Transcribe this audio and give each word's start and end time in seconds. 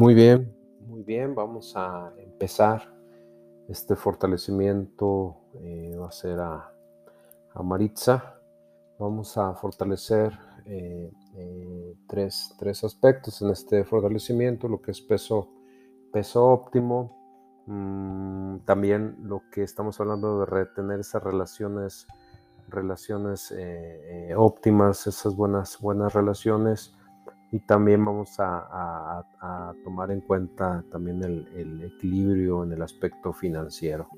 Muy 0.00 0.14
bien, 0.14 0.50
muy 0.86 1.02
bien, 1.02 1.34
vamos 1.34 1.76
a 1.76 2.14
empezar 2.16 2.90
este 3.68 3.96
fortalecimiento, 3.96 5.36
eh, 5.56 5.94
va 5.94 6.08
a 6.08 6.10
ser 6.10 6.40
a, 6.40 6.72
Maritza. 7.62 8.40
Vamos 8.98 9.36
a 9.36 9.52
fortalecer 9.56 10.32
eh, 10.64 11.12
eh, 11.36 11.96
tres, 12.06 12.82
aspectos 12.82 13.42
en 13.42 13.50
este 13.50 13.84
fortalecimiento, 13.84 14.68
lo 14.68 14.80
que 14.80 14.92
es 14.92 15.02
peso, 15.02 15.50
peso 16.10 16.46
óptimo, 16.46 17.62
mm, 17.66 18.60
también 18.60 19.18
lo 19.24 19.42
que 19.52 19.62
estamos 19.64 20.00
hablando 20.00 20.40
de 20.40 20.46
retener 20.46 21.00
esas 21.00 21.22
relaciones, 21.22 22.06
relaciones 22.68 23.54
óptimas, 24.34 25.06
esas 25.06 25.36
buenas, 25.36 25.78
buenas 25.78 26.14
relaciones 26.14 26.94
y 27.52 27.60
también 27.60 28.04
vamos 28.04 28.36
a, 28.38 29.24
tomar 29.84 30.10
en 30.10 30.20
cuenta 30.20 30.84
también 30.90 31.22
el, 31.22 31.82
equilibrio 31.82 32.64
en 32.64 32.72
el 32.72 32.82
aspecto 32.82 33.32
financiero. 33.32 34.08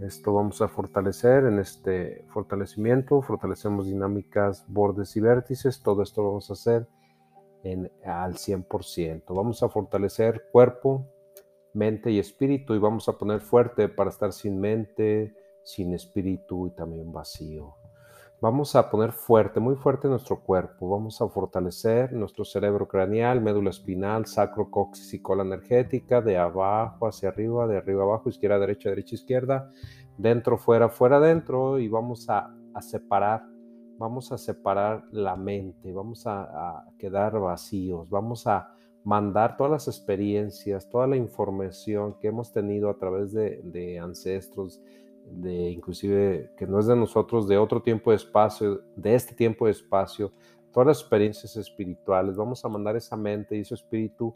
Esto 0.00 0.34
vamos 0.34 0.60
a 0.60 0.68
fortalecer 0.68 1.44
en 1.44 1.58
este 1.58 2.26
fortalecimiento, 2.28 3.22
fortalecemos 3.22 3.86
dinámicas, 3.86 4.66
bordes 4.68 5.16
y 5.16 5.20
vértices, 5.20 5.82
todo 5.82 6.02
esto 6.02 6.22
vamos 6.22 6.50
a 6.50 6.52
hacer 6.52 6.86
en, 7.62 7.90
al 8.04 8.34
100%. 8.34 9.22
Vamos 9.34 9.62
a 9.62 9.70
fortalecer 9.70 10.48
cuerpo, 10.52 11.06
mente 11.72 12.10
y 12.10 12.18
espíritu 12.18 12.74
y 12.74 12.78
vamos 12.78 13.08
a 13.08 13.16
poner 13.16 13.40
fuerte 13.40 13.88
para 13.88 14.10
estar 14.10 14.34
sin 14.34 14.60
mente, 14.60 15.34
sin 15.64 15.94
espíritu 15.94 16.66
y 16.66 16.70
también 16.72 17.10
vacío. 17.10 17.74
Vamos 18.38 18.76
a 18.76 18.90
poner 18.90 19.12
fuerte, 19.12 19.60
muy 19.60 19.76
fuerte 19.76 20.08
nuestro 20.08 20.40
cuerpo. 20.40 20.90
Vamos 20.90 21.22
a 21.22 21.28
fortalecer 21.28 22.12
nuestro 22.12 22.44
cerebro 22.44 22.86
craneal, 22.86 23.40
médula 23.40 23.70
espinal, 23.70 24.26
sacro, 24.26 24.70
coxis 24.70 25.14
y 25.14 25.22
cola 25.22 25.42
energética, 25.42 26.20
de 26.20 26.36
abajo 26.36 27.06
hacia 27.06 27.30
arriba, 27.30 27.66
de 27.66 27.78
arriba 27.78 28.02
abajo, 28.02 28.28
izquierda, 28.28 28.58
derecha, 28.58 28.90
derecha, 28.90 29.14
izquierda, 29.14 29.72
dentro, 30.18 30.58
fuera, 30.58 30.90
fuera, 30.90 31.18
dentro. 31.18 31.78
Y 31.78 31.88
vamos 31.88 32.28
a, 32.28 32.54
separar, 32.82 33.42
vamos 33.96 34.30
a 34.30 34.36
separar 34.36 35.04
la 35.12 35.34
mente, 35.34 35.90
vamos 35.94 36.26
a, 36.26 36.84
quedar 36.98 37.40
vacíos, 37.40 38.10
vamos 38.10 38.46
a 38.46 38.70
mandar 39.02 39.56
todas 39.56 39.72
las 39.72 39.88
experiencias, 39.88 40.90
toda 40.90 41.06
la 41.06 41.16
información 41.16 42.18
que 42.20 42.28
hemos 42.28 42.52
tenido 42.52 42.90
a 42.90 42.98
través 42.98 43.32
de, 43.32 43.62
de 43.64 43.98
ancestros, 43.98 44.82
de 45.30 45.70
inclusive 45.70 46.52
que 46.56 46.66
no 46.66 46.78
es 46.78 46.86
de 46.86 46.96
nosotros, 46.96 47.48
de 47.48 47.58
otro 47.58 47.82
tiempo 47.82 48.10
de 48.10 48.16
espacio, 48.16 48.82
de 48.96 49.14
este 49.14 49.34
tiempo 49.34 49.66
de 49.66 49.72
espacio, 49.72 50.32
todas 50.72 50.86
las 50.88 51.00
experiencias 51.00 51.56
espirituales, 51.56 52.36
vamos 52.36 52.64
a 52.64 52.68
mandar 52.68 52.96
esa 52.96 53.16
mente 53.16 53.56
y 53.56 53.60
ese 53.60 53.74
espíritu 53.74 54.34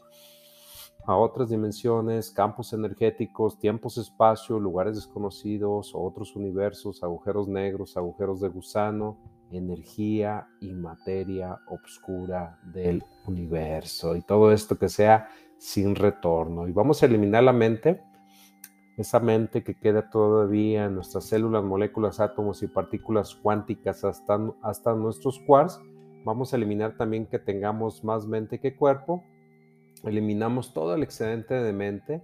a 1.05 1.15
otras 1.15 1.49
dimensiones, 1.49 2.29
campos 2.31 2.73
energéticos, 2.73 3.57
tiempos, 3.57 3.97
espacio, 3.97 4.59
lugares 4.59 4.95
desconocidos, 4.95 5.93
otros 5.95 6.35
universos, 6.35 7.03
agujeros 7.03 7.47
negros, 7.47 7.97
agujeros 7.97 8.39
de 8.41 8.49
gusano, 8.49 9.17
energía 9.51 10.47
y 10.59 10.73
materia 10.73 11.59
oscura 11.67 12.59
del 12.63 13.03
universo 13.27 14.15
y 14.15 14.21
todo 14.21 14.51
esto 14.51 14.77
que 14.77 14.89
sea 14.89 15.27
sin 15.57 15.95
retorno. 15.95 16.67
Y 16.67 16.71
vamos 16.71 17.01
a 17.01 17.07
eliminar 17.07 17.43
la 17.43 17.53
mente 17.53 18.03
esa 19.01 19.19
mente 19.19 19.63
que 19.63 19.77
queda 19.77 20.09
todavía 20.09 20.85
en 20.85 20.95
nuestras 20.95 21.25
células, 21.25 21.63
moléculas, 21.63 22.19
átomos 22.19 22.63
y 22.63 22.67
partículas 22.67 23.35
cuánticas 23.35 24.03
hasta, 24.03 24.39
hasta 24.61 24.95
nuestros 24.95 25.39
quarks, 25.39 25.79
vamos 26.23 26.53
a 26.53 26.57
eliminar 26.57 26.97
también 26.97 27.25
que 27.25 27.39
tengamos 27.39 28.03
más 28.03 28.25
mente 28.25 28.59
que 28.59 28.75
cuerpo, 28.75 29.23
eliminamos 30.03 30.73
todo 30.73 30.95
el 30.95 31.03
excedente 31.03 31.53
de 31.53 31.73
mente 31.73 32.23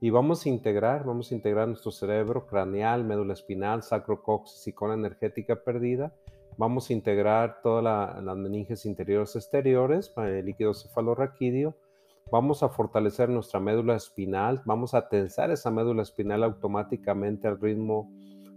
y 0.00 0.10
vamos 0.10 0.46
a 0.46 0.48
integrar, 0.48 1.04
vamos 1.04 1.32
a 1.32 1.34
integrar 1.34 1.68
nuestro 1.68 1.90
cerebro 1.90 2.46
craneal, 2.46 3.04
médula 3.04 3.32
espinal, 3.32 3.82
sacrocoxis 3.82 4.66
y 4.68 4.72
cola 4.72 4.94
energética 4.94 5.56
perdida, 5.56 6.14
vamos 6.56 6.90
a 6.90 6.92
integrar 6.92 7.60
todas 7.62 7.84
las 8.22 8.36
meninges 8.36 8.86
interiores 8.86 9.34
exteriores, 9.34 10.12
el 10.16 10.46
líquido 10.46 10.74
cefalorraquídeo, 10.74 11.74
Vamos 12.30 12.62
a 12.62 12.68
fortalecer 12.68 13.30
nuestra 13.30 13.58
médula 13.58 13.96
espinal, 13.96 14.60
vamos 14.66 14.92
a 14.92 15.08
tensar 15.08 15.50
esa 15.50 15.70
médula 15.70 16.02
espinal 16.02 16.44
automáticamente 16.44 17.48
al 17.48 17.58
ritmo 17.58 18.10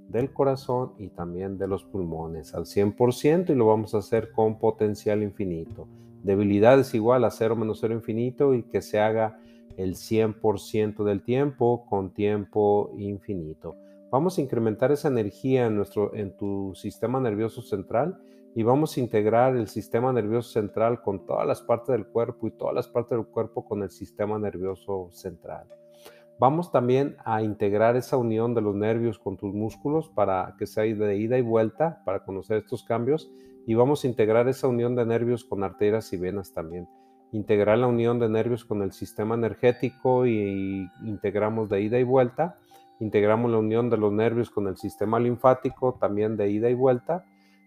del 0.10 0.34
corazón 0.34 0.92
y 0.98 1.08
también 1.08 1.58
de 1.58 1.70
los 1.70 1.86
pulmones 1.86 2.54
al 2.54 2.66
100% 2.66 3.50
y 3.50 3.56
lo 3.56 3.68
vamos 3.68 3.96
a 3.96 4.00
hacer 4.00 4.34
con 4.34 4.60
potencial 4.60 5.24
infinito. 5.24 5.88
Debilidad 6.22 6.78
es 6.82 6.94
igual 6.94 7.24
a 7.24 7.32
0 7.32 7.56
menos 7.56 7.80
0 7.80 7.94
infinito 7.94 8.54
y 8.54 8.64
que 8.64 8.82
se 8.82 9.00
haga 9.00 9.40
el 9.78 9.96
100% 9.96 11.06
del 11.06 11.24
tiempo 11.24 11.86
con 11.86 12.14
tiempo 12.14 12.92
infinito. 12.98 13.78
Vamos 14.12 14.38
a 14.38 14.42
incrementar 14.42 14.92
esa 14.92 15.08
energía 15.08 15.68
en, 15.68 15.78
nuestro, 15.78 16.14
en 16.14 16.36
tu 16.36 16.74
sistema 16.76 17.22
nervioso 17.22 17.62
central 17.62 18.20
y 18.54 18.64
vamos 18.64 18.98
a 18.98 19.00
integrar 19.00 19.56
el 19.56 19.68
sistema 19.68 20.12
nervioso 20.12 20.52
central 20.52 21.02
con 21.02 21.26
todas 21.26 21.48
las 21.48 21.62
partes 21.62 21.94
del 21.94 22.06
cuerpo 22.06 22.48
y 22.48 22.52
todas 22.52 22.76
las 22.76 22.88
partes 22.88 23.18
del 23.18 23.26
cuerpo 23.26 23.66
con 23.66 23.82
el 23.84 23.90
sistema 23.90 24.38
nervioso 24.38 25.10
central. 25.12 25.68
Vamos 26.38 26.72
también 26.72 27.16
a 27.24 27.44
integrar 27.44 27.96
esa 27.96 28.18
unión 28.18 28.54
de 28.54 28.62
los 28.62 28.76
nervios 28.76 29.20
con 29.20 29.38
tus 29.38 29.54
músculos 29.54 30.10
para 30.10 30.56
que 30.58 30.66
sea 30.66 30.84
de 30.84 31.18
ida 31.18 31.38
y 31.38 31.42
vuelta 31.42 32.02
para 32.04 32.26
conocer 32.26 32.58
estos 32.58 32.84
cambios 32.84 33.32
y 33.66 33.76
vamos 33.76 34.04
a 34.04 34.08
integrar 34.08 34.48
esa 34.48 34.68
unión 34.68 34.96
de 34.96 35.06
nervios 35.06 35.46
con 35.46 35.64
arterias 35.64 36.12
y 36.14 36.18
venas 36.18 36.52
también. 36.52 36.90
Integrar 37.32 37.78
la 37.78 37.88
unión 37.88 38.20
de 38.20 38.28
nervios 38.28 38.66
con 38.66 38.82
el 38.82 38.92
sistema 38.92 39.36
energético 39.36 40.26
y 40.26 40.90
integramos 41.06 41.70
de 41.70 41.82
ida 41.82 42.00
y 42.00 42.04
vuelta. 42.04 42.58
Integramos 43.00 43.50
la 43.52 43.60
unión 43.60 43.90
de 43.90 43.98
los 43.98 44.12
nervios 44.12 44.50
con 44.50 44.68
el 44.68 44.76
sistema 44.76 45.20
linfático 45.20 45.98
también 46.02 46.36
de 46.36 46.50
ida 46.50 46.70
y 46.70 46.74
vuelta 46.74 47.24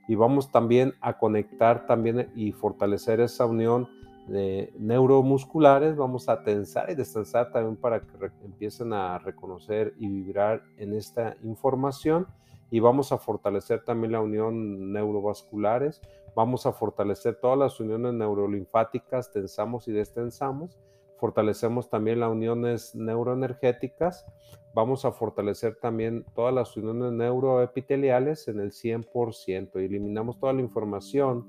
y 0.06 0.14
vamos 0.14 0.50
también 0.50 0.94
a 1.00 1.18
conectar 1.18 1.86
también 1.86 2.30
y 2.34 2.52
fortalecer 2.52 3.20
esa 3.20 3.46
unión 3.46 3.88
de 4.26 4.72
neuromusculares, 4.78 5.96
vamos 5.96 6.28
a 6.28 6.42
tensar 6.42 6.90
y 6.90 6.94
destensar 6.94 7.52
también 7.52 7.76
para 7.76 8.00
que 8.00 8.30
empiecen 8.42 8.92
a 8.92 9.18
reconocer 9.18 9.94
y 9.98 10.08
vibrar 10.08 10.62
en 10.78 10.94
esta 10.94 11.36
información. 11.42 12.26
Y 12.70 12.80
vamos 12.80 13.12
a 13.12 13.18
fortalecer 13.18 13.84
también 13.84 14.12
la 14.12 14.20
unión 14.20 14.92
neurovasculares, 14.92 16.00
vamos 16.34 16.66
a 16.66 16.72
fortalecer 16.72 17.36
todas 17.36 17.58
las 17.58 17.78
uniones 17.78 18.14
neurolinfáticas, 18.14 19.30
tensamos 19.30 19.86
y 19.86 19.92
destensamos 19.92 20.78
fortalecemos 21.18 21.88
también 21.88 22.20
las 22.20 22.30
uniones 22.30 22.94
neuroenergéticas, 22.94 24.26
vamos 24.74 25.04
a 25.04 25.12
fortalecer 25.12 25.76
también 25.80 26.24
todas 26.34 26.52
las 26.52 26.76
uniones 26.76 27.12
neuroepiteliales 27.12 28.48
en 28.48 28.60
el 28.60 28.72
100% 28.72 29.80
y 29.80 29.84
eliminamos 29.84 30.38
toda 30.38 30.52
la 30.52 30.60
información 30.60 31.46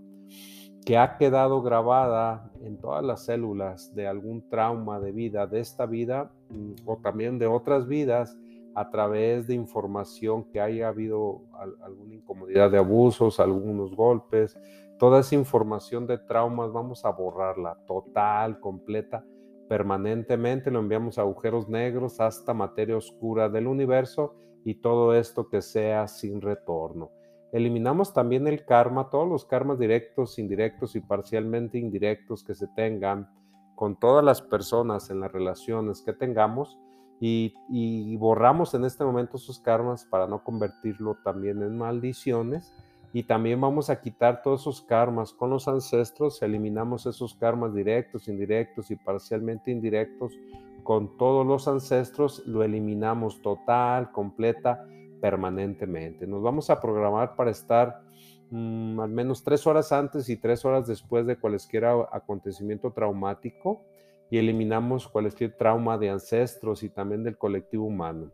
que 0.85 0.97
ha 0.97 1.17
quedado 1.17 1.63
grabada 1.63 2.51
en 2.61 2.77
todas 2.77 3.03
las 3.03 3.25
células 3.25 3.95
de 3.95 4.07
algún 4.07 4.47
trauma 4.49 4.99
de 4.99 5.11
vida, 5.11 5.47
de 5.47 5.59
esta 5.59 5.87
vida 5.87 6.31
mm, 6.49 6.73
o 6.85 6.97
también 6.97 7.39
de 7.39 7.47
otras 7.47 7.87
vidas 7.87 8.37
a 8.75 8.91
través 8.91 9.47
de 9.47 9.55
información 9.55 10.43
que 10.51 10.61
haya 10.61 10.89
habido 10.89 11.41
alguna 11.81 12.13
incomodidad 12.13 12.69
de 12.69 12.77
abusos, 12.77 13.39
algunos 13.39 13.95
golpes, 13.95 14.55
toda 14.99 15.21
esa 15.21 15.33
información 15.35 16.05
de 16.05 16.17
traumas 16.19 16.71
vamos 16.71 17.03
a 17.05 17.09
borrarla 17.09 17.77
total, 17.87 18.59
completa 18.59 19.25
permanentemente, 19.67 20.71
lo 20.71 20.79
enviamos 20.79 21.17
a 21.17 21.21
agujeros 21.21 21.67
negros 21.67 22.19
hasta 22.19 22.53
materia 22.53 22.97
oscura 22.97 23.49
del 23.49 23.67
universo 23.67 24.35
y 24.63 24.75
todo 24.75 25.13
esto 25.15 25.49
que 25.49 25.61
sea 25.61 26.07
sin 26.07 26.41
retorno. 26.41 27.11
Eliminamos 27.51 28.13
también 28.13 28.47
el 28.47 28.65
karma, 28.65 29.09
todos 29.09 29.27
los 29.27 29.45
karmas 29.45 29.79
directos, 29.79 30.39
indirectos 30.39 30.95
y 30.95 30.99
parcialmente 30.99 31.77
indirectos 31.77 32.43
que 32.43 32.55
se 32.55 32.67
tengan 32.75 33.29
con 33.75 33.99
todas 33.99 34.23
las 34.23 34.41
personas 34.41 35.09
en 35.09 35.19
las 35.19 35.31
relaciones 35.31 36.01
que 36.01 36.13
tengamos 36.13 36.77
y, 37.19 37.53
y 37.69 38.17
borramos 38.17 38.73
en 38.73 38.83
este 38.83 39.05
momento 39.05 39.37
esos 39.37 39.59
karmas 39.59 40.05
para 40.05 40.27
no 40.27 40.43
convertirlo 40.43 41.17
también 41.23 41.61
en 41.61 41.77
maldiciones 41.77 42.73
y 43.15 43.23
también 43.23 43.61
vamos 43.61 43.89
a 43.89 44.01
quitar 44.01 44.41
todos 44.41 44.59
esos 44.59 44.81
karmas 44.81 45.31
con 45.31 45.49
los 45.49 45.69
ancestros, 45.69 46.41
eliminamos 46.41 47.05
esos 47.05 47.33
karmas 47.33 47.73
directos, 47.73 48.27
indirectos 48.27 48.91
y 48.91 48.97
parcialmente 48.97 49.71
indirectos 49.71 50.37
con 50.83 51.15
todos 51.15 51.47
los 51.47 51.65
ancestros, 51.69 52.45
lo 52.45 52.61
eliminamos 52.61 53.41
total, 53.41 54.11
completa, 54.11 54.85
permanentemente. 55.21 56.27
Nos 56.27 56.43
vamos 56.43 56.69
a 56.69 56.81
programar 56.81 57.37
para 57.37 57.51
estar 57.51 58.01
mm, 58.49 58.99
al 58.99 59.11
menos 59.11 59.45
tres 59.45 59.65
horas 59.65 59.93
antes 59.93 60.27
y 60.27 60.35
tres 60.35 60.65
horas 60.65 60.85
después 60.85 61.25
de 61.25 61.39
cualquier 61.39 61.85
acontecimiento 61.85 62.91
traumático 62.91 63.85
y 64.29 64.39
eliminamos 64.39 65.07
cualquier 65.07 65.55
trauma 65.55 65.97
de 65.97 66.09
ancestros 66.09 66.83
y 66.83 66.89
también 66.89 67.23
del 67.23 67.37
colectivo 67.37 67.85
humano. 67.85 68.33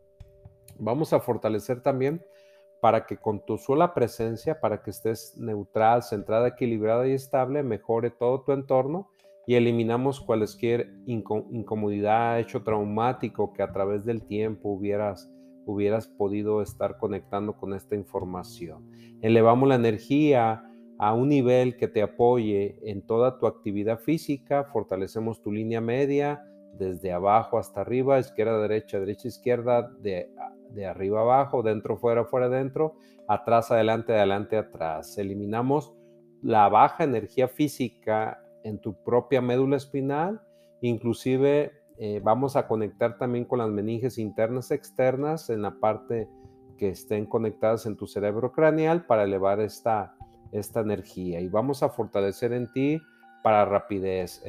Vamos 0.80 1.14
a 1.14 1.20
fortalecer 1.20 1.84
también 1.84 2.26
para 2.82 3.06
que 3.06 3.18
con 3.18 3.46
tu 3.46 3.58
sola 3.58 3.94
presencia, 3.94 4.60
para 4.60 4.82
que 4.82 4.90
estés 4.90 5.38
neutral, 5.38 6.02
centrada, 6.04 6.50
equilibrada 6.50 7.08
y 7.08 7.14
estable, 7.14 7.62
mejore 7.64 8.10
todo 8.10 8.42
tu 8.42 8.52
entorno 8.52 9.10
y 9.46 9.54
eliminamos 9.56 10.20
cualquier 10.20 10.92
incomodidad, 11.06 12.40
hecho 12.40 12.64
traumático 12.64 13.54
que 13.54 13.62
a 13.62 13.72
través 13.72 14.04
del 14.04 14.24
tiempo 14.24 14.70
hubieras, 14.70 15.32
hubieras 15.66 16.08
podido 16.08 16.62
estar 16.64 16.98
conectando 16.98 17.56
con 17.56 17.74
esta 17.74 17.96
información. 17.96 18.90
Elevamos 19.22 19.70
la 19.70 19.76
energía 19.76 20.64
a 20.98 21.14
un 21.14 21.30
nivel 21.30 21.78
que 21.78 21.88
te 21.88 22.02
apoye 22.02 22.80
en 22.84 23.04
toda 23.04 23.38
tu 23.40 23.46
actividad 23.46 24.00
física, 24.00 24.66
fortalecemos 24.66 25.42
tu 25.42 25.52
línea 25.52 25.82
media 25.82 26.44
desde 26.74 27.12
abajo 27.12 27.58
hasta 27.58 27.82
arriba, 27.82 28.20
izquierda, 28.20 28.60
derecha, 28.60 29.00
derecha, 29.00 29.28
izquierda, 29.28 29.90
de, 30.00 30.30
de 30.70 30.86
arriba 30.86 31.22
abajo, 31.22 31.64
dentro, 31.64 31.98
fuera, 31.98 32.26
fuera, 32.26 32.50
dentro, 32.50 32.96
atrás, 33.28 33.72
adelante, 33.72 34.14
adelante, 34.14 34.58
atrás. 34.58 35.18
Eliminamos 35.18 35.94
la 36.42 36.68
baja 36.70 37.04
energía 37.04 37.48
física 37.48 38.42
en 38.64 38.80
tu 38.80 38.96
propia 39.04 39.42
médula 39.42 39.78
espinal, 39.78 40.42
inclusive 40.82 41.72
eh, 41.98 42.20
vamos 42.24 42.56
a 42.56 42.68
conectar 42.68 43.18
también 43.18 43.46
con 43.46 43.60
las 43.60 43.70
meninges 43.70 44.18
internas 44.18 44.72
externas 44.72 45.50
en 45.50 45.62
la 45.62 45.80
parte 45.80 46.28
que 46.78 46.90
estén 46.90 47.28
conectadas 47.28 47.86
en 47.86 47.96
tu 47.96 48.08
cerebro 48.08 48.52
craneal 48.52 49.06
para 49.06 49.24
elevar 49.24 49.60
esta, 49.60 50.16
esta 50.52 50.80
energía 50.80 51.40
y 51.42 51.48
vamos 51.48 51.84
a 51.84 51.90
fortalecer 51.90 52.54
en 52.54 52.72
ti 52.74 53.00
para 53.42 53.66
rapidez, 53.66 54.44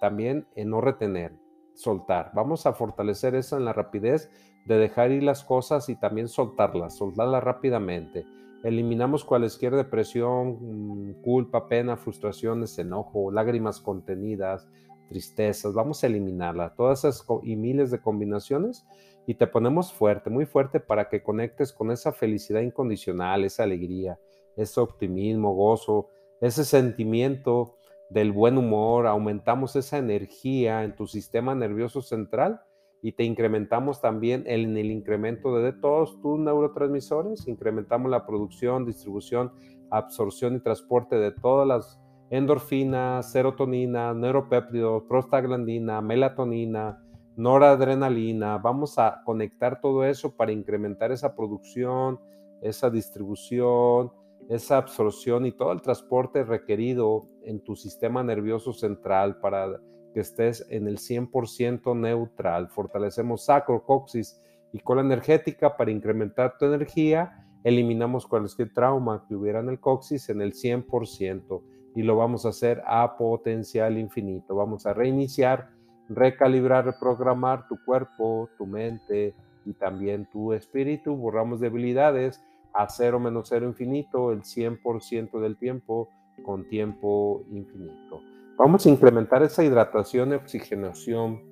también 0.00 0.46
en 0.54 0.70
no 0.70 0.80
retener, 0.80 1.32
soltar. 1.74 2.30
Vamos 2.34 2.66
a 2.66 2.72
fortalecer 2.72 3.34
eso 3.34 3.56
en 3.56 3.64
la 3.64 3.72
rapidez 3.72 4.30
de 4.66 4.76
dejar 4.76 5.10
ir 5.10 5.22
las 5.22 5.44
cosas 5.44 5.88
y 5.88 5.96
también 5.96 6.28
soltarlas, 6.28 6.96
soltarlas 6.96 7.42
rápidamente. 7.42 8.26
Eliminamos 8.62 9.24
cualquier 9.24 9.74
depresión, 9.74 10.58
mm, 10.60 11.22
culpa, 11.22 11.66
pena, 11.66 11.96
frustraciones, 11.96 12.78
enojo, 12.78 13.30
lágrimas 13.30 13.80
contenidas, 13.80 14.68
tristezas. 15.08 15.72
Vamos 15.72 16.04
a 16.04 16.08
eliminarlas, 16.08 16.74
todas 16.76 17.04
esas 17.04 17.26
y 17.42 17.56
miles 17.56 17.90
de 17.90 18.00
combinaciones 18.00 18.86
y 19.26 19.34
te 19.34 19.46
ponemos 19.46 19.92
fuerte, 19.92 20.28
muy 20.28 20.44
fuerte 20.44 20.78
para 20.78 21.08
que 21.08 21.22
conectes 21.22 21.72
con 21.72 21.90
esa 21.90 22.12
felicidad 22.12 22.60
incondicional, 22.60 23.44
esa 23.44 23.62
alegría, 23.62 24.18
ese 24.56 24.80
optimismo, 24.80 25.54
gozo, 25.54 26.08
ese 26.40 26.64
sentimiento 26.64 27.76
del 28.10 28.32
buen 28.32 28.58
humor, 28.58 29.06
aumentamos 29.06 29.76
esa 29.76 29.98
energía 29.98 30.84
en 30.84 30.96
tu 30.96 31.06
sistema 31.06 31.54
nervioso 31.54 32.02
central 32.02 32.60
y 33.02 33.12
te 33.12 33.24
incrementamos 33.24 34.00
también 34.00 34.44
en 34.46 34.76
el 34.76 34.90
incremento 34.90 35.56
de 35.56 35.72
todos 35.72 36.20
tus 36.20 36.38
neurotransmisores, 36.38 37.46
incrementamos 37.48 38.10
la 38.10 38.26
producción, 38.26 38.84
distribución, 38.84 39.52
absorción 39.90 40.56
y 40.56 40.60
transporte 40.60 41.16
de 41.16 41.32
todas 41.32 41.66
las 41.66 42.00
endorfinas, 42.30 43.30
serotonina, 43.32 44.12
neuropéptidos, 44.12 45.04
prostaglandina, 45.08 46.00
melatonina, 46.00 47.02
noradrenalina. 47.36 48.58
Vamos 48.58 48.98
a 48.98 49.22
conectar 49.24 49.80
todo 49.80 50.04
eso 50.04 50.36
para 50.36 50.52
incrementar 50.52 51.10
esa 51.10 51.34
producción, 51.34 52.20
esa 52.60 52.90
distribución, 52.90 54.12
esa 54.50 54.78
absorción 54.78 55.46
y 55.46 55.52
todo 55.52 55.70
el 55.70 55.80
transporte 55.80 56.42
requerido 56.42 57.28
en 57.44 57.60
tu 57.60 57.76
sistema 57.76 58.24
nervioso 58.24 58.72
central 58.72 59.38
para 59.38 59.80
que 60.12 60.20
estés 60.20 60.66
en 60.70 60.88
el 60.88 60.98
100% 60.98 61.96
neutral. 61.96 62.68
Fortalecemos 62.68 63.44
sacro, 63.44 63.84
coxis 63.84 64.42
y 64.72 64.80
cola 64.80 65.02
energética 65.02 65.76
para 65.76 65.92
incrementar 65.92 66.58
tu 66.58 66.64
energía. 66.64 67.46
Eliminamos 67.62 68.26
cualquier 68.26 68.74
trauma 68.74 69.24
que 69.28 69.36
hubiera 69.36 69.60
en 69.60 69.68
el 69.68 69.78
coxis 69.78 70.28
en 70.30 70.42
el 70.42 70.52
100% 70.52 71.62
y 71.94 72.02
lo 72.02 72.16
vamos 72.16 72.44
a 72.44 72.48
hacer 72.48 72.82
a 72.86 73.16
potencial 73.16 73.98
infinito. 73.98 74.56
Vamos 74.56 74.84
a 74.84 74.94
reiniciar, 74.94 75.70
recalibrar, 76.08 76.86
reprogramar 76.86 77.68
tu 77.68 77.76
cuerpo, 77.84 78.48
tu 78.58 78.66
mente 78.66 79.32
y 79.64 79.74
también 79.74 80.28
tu 80.28 80.52
espíritu. 80.52 81.14
Borramos 81.14 81.60
debilidades 81.60 82.42
a 82.72 82.88
cero 82.88 83.18
menos 83.18 83.48
cero 83.48 83.66
infinito 83.66 84.32
el 84.32 84.42
100% 84.42 85.40
del 85.40 85.56
tiempo 85.56 86.08
con 86.44 86.68
tiempo 86.68 87.44
infinito. 87.50 88.20
Vamos 88.56 88.84
a 88.84 88.90
incrementar 88.90 89.42
esa 89.42 89.64
hidratación 89.64 90.32
y 90.32 90.34
oxigenación 90.34 91.42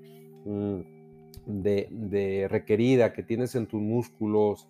mm, 0.44 0.80
de, 1.46 2.46
requerida 2.50 3.12
que 3.12 3.22
tienes 3.22 3.54
en 3.54 3.66
tus 3.66 3.80
músculos, 3.80 4.68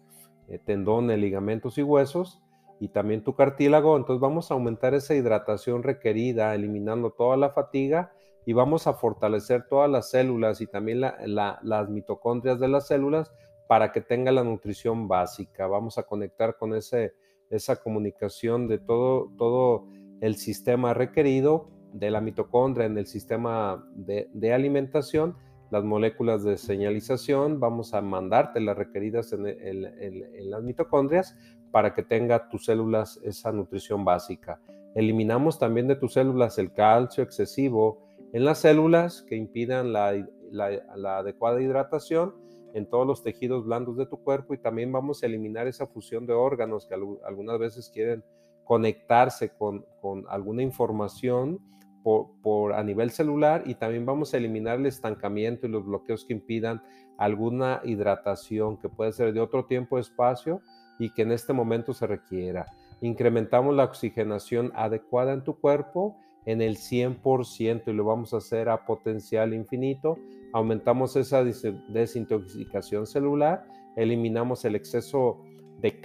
eh, 0.49 0.59
tendones, 0.65 1.19
ligamentos 1.19 1.79
y 1.79 1.83
huesos 1.83 2.41
y 2.81 2.89
también 2.89 3.25
tu 3.25 3.35
cartílago. 3.35 3.97
Entonces 3.97 4.21
vamos 4.21 4.51
a 4.51 4.55
aumentar 4.55 4.95
esa 4.95 5.15
hidratación 5.15 5.83
requerida, 5.83 6.55
eliminando 6.55 7.11
toda 7.11 7.37
la 7.37 7.51
fatiga 7.51 8.13
y 8.47 8.53
vamos 8.53 8.87
a 8.87 8.95
fortalecer 8.95 9.67
todas 9.69 9.91
las 9.91 10.11
células 10.11 10.61
y 10.61 10.67
también 10.67 11.01
las 11.01 11.89
mitocondrias 11.91 12.61
de 12.61 12.69
las 12.69 12.87
células 12.87 13.33
para 13.69 13.93
que 13.93 14.01
tenga 14.01 14.33
la 14.33 14.43
nutrición 14.43 15.07
básica. 15.07 15.69
Vamos 15.69 15.99
a 15.99 16.03
conectar 16.03 16.57
con 16.57 16.75
ese, 16.75 17.13
esa 17.51 17.77
comunicación 17.77 18.67
de 18.67 18.79
todo, 18.79 19.31
todo 19.37 19.87
el 20.21 20.37
sistema 20.37 20.95
requerido 20.95 21.69
de 21.93 22.11
la 22.11 22.21
mitocondria 22.21 22.87
en 22.87 22.97
el 22.97 23.07
sistema 23.07 23.87
de, 23.95 24.53
alimentación, 24.53 25.37
las 25.71 25.85
moléculas 25.85 26.43
de 26.45 26.57
señalización, 26.57 27.61
vamos 27.61 27.93
a 27.93 28.01
mandarte 28.01 28.59
las 28.61 28.77
requeridas 28.77 29.35
en, 29.35 30.51
las 30.51 30.63
mitocondrias 30.63 31.37
para 31.71 31.95
que 31.95 32.03
tenga 32.03 32.49
tus 32.49 32.65
células 32.65 33.21
esa 33.23 33.53
nutrición 33.53 34.03
básica. 34.03 34.61
Eliminamos 34.95 35.59
también 35.59 35.89
de 35.89 35.97
tus 35.97 36.15
células 36.15 36.57
el 36.59 36.73
calcio 36.73 37.23
excesivo 37.23 38.09
en 38.33 38.47
las 38.47 38.61
células 38.61 39.23
que 39.23 39.37
impidan 39.37 39.93
la, 39.93 40.15
la 40.51 41.19
adecuada 41.19 41.61
hidratación 41.61 42.48
en 42.75 42.87
todos 42.87 43.07
los 43.07 43.23
tejidos 43.23 43.65
blandos 43.65 43.97
de 43.97 44.07
tu 44.07 44.23
cuerpo 44.23 44.55
y 44.55 44.59
también 44.59 44.93
vamos 44.93 45.23
a 45.23 45.27
eliminar 45.27 45.67
esa 45.67 45.87
fusión 45.87 46.27
de 46.27 46.33
órganos 46.33 46.87
que 46.87 46.95
algunas 46.95 47.59
veces 47.59 47.91
quieren 47.91 48.23
conectarse 48.65 49.51
con, 49.57 49.85
alguna 50.29 50.63
información 50.63 51.59
por, 52.03 52.73
a 52.73 52.83
nivel 52.83 53.11
celular 53.11 53.63
y 53.67 53.75
también 53.75 54.07
vamos 54.07 54.33
a 54.33 54.37
eliminar 54.37 54.79
el 54.79 54.87
estancamiento 54.87 55.67
y 55.67 55.71
los 55.71 55.85
bloqueos 55.85 56.25
que 56.25 56.33
impidan 56.33 56.83
alguna 57.19 57.81
hidratación 57.85 58.79
que 58.79 58.89
puede 58.89 59.13
ser 59.13 59.33
de 59.33 59.41
otro 59.41 59.67
tiempo 59.67 59.99
espacio 59.99 60.61
y 60.99 61.11
que 61.11 61.23
en 61.23 61.33
este 61.33 61.53
momento 61.53 61.93
se 61.93 62.07
requiera. 62.07 62.67
Incrementamos 63.01 63.75
la 63.75 63.85
oxigenación 63.85 64.73
adecuada 64.75 65.33
en 65.33 65.45
tu 65.45 65.59
cuerpo 65.59 66.17
en 66.47 66.63
el 66.63 66.77
100% 66.77 67.83
y 67.87 67.93
lo 67.93 68.05
vamos 68.05 68.35
a 68.35 68.39
hacer 68.39 68.69
a 68.69 68.87
potencial 68.87 69.55
infinito. 69.55 70.19
Aumentamos 70.53 71.15
esa 71.17 71.45
desintoxicación 71.45 73.07
celular, 73.07 73.67
eliminamos 73.97 74.65
el 74.65 74.75
exceso 74.75 75.43
de, 75.81 76.01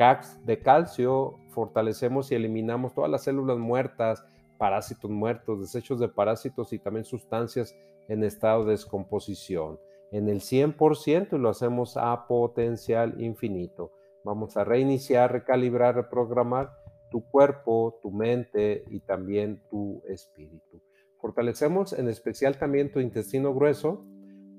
calcio, 0.61 1.39
fortalecemos 1.49 2.31
y 2.31 2.35
eliminamos 2.35 2.93
todas 2.93 3.09
las 3.09 3.23
células 3.23 3.57
muertas, 3.57 4.23
parásitos 4.57 5.09
muertos, 5.09 5.61
desechos 5.61 5.99
de 5.99 6.09
parásitos 6.09 6.73
y 6.73 6.79
también 6.79 7.05
sustancias 7.05 7.75
en 8.07 8.23
estado 8.23 8.65
de 8.65 8.71
descomposición. 8.71 9.79
En 10.11 10.29
el 10.29 10.41
100% 10.41 11.37
lo 11.37 11.49
hacemos 11.49 11.97
a 11.97 12.27
potencial 12.27 13.19
infinito. 13.19 13.91
Vamos 14.23 14.55
a 14.57 14.63
reiniciar, 14.63 15.31
recalibrar, 15.31 15.95
reprogramar 15.95 16.82
tu 17.13 17.21
cuerpo, 17.29 17.99
tu 18.01 18.09
mente 18.09 18.85
y 18.89 19.01
también 19.01 19.61
tu 19.69 20.01
espíritu. 20.09 20.81
Fortalecemos 21.21 21.93
en 21.93 22.09
especial 22.09 22.57
también 22.57 22.91
tu 22.91 22.99
intestino 22.99 23.53
grueso, 23.53 24.03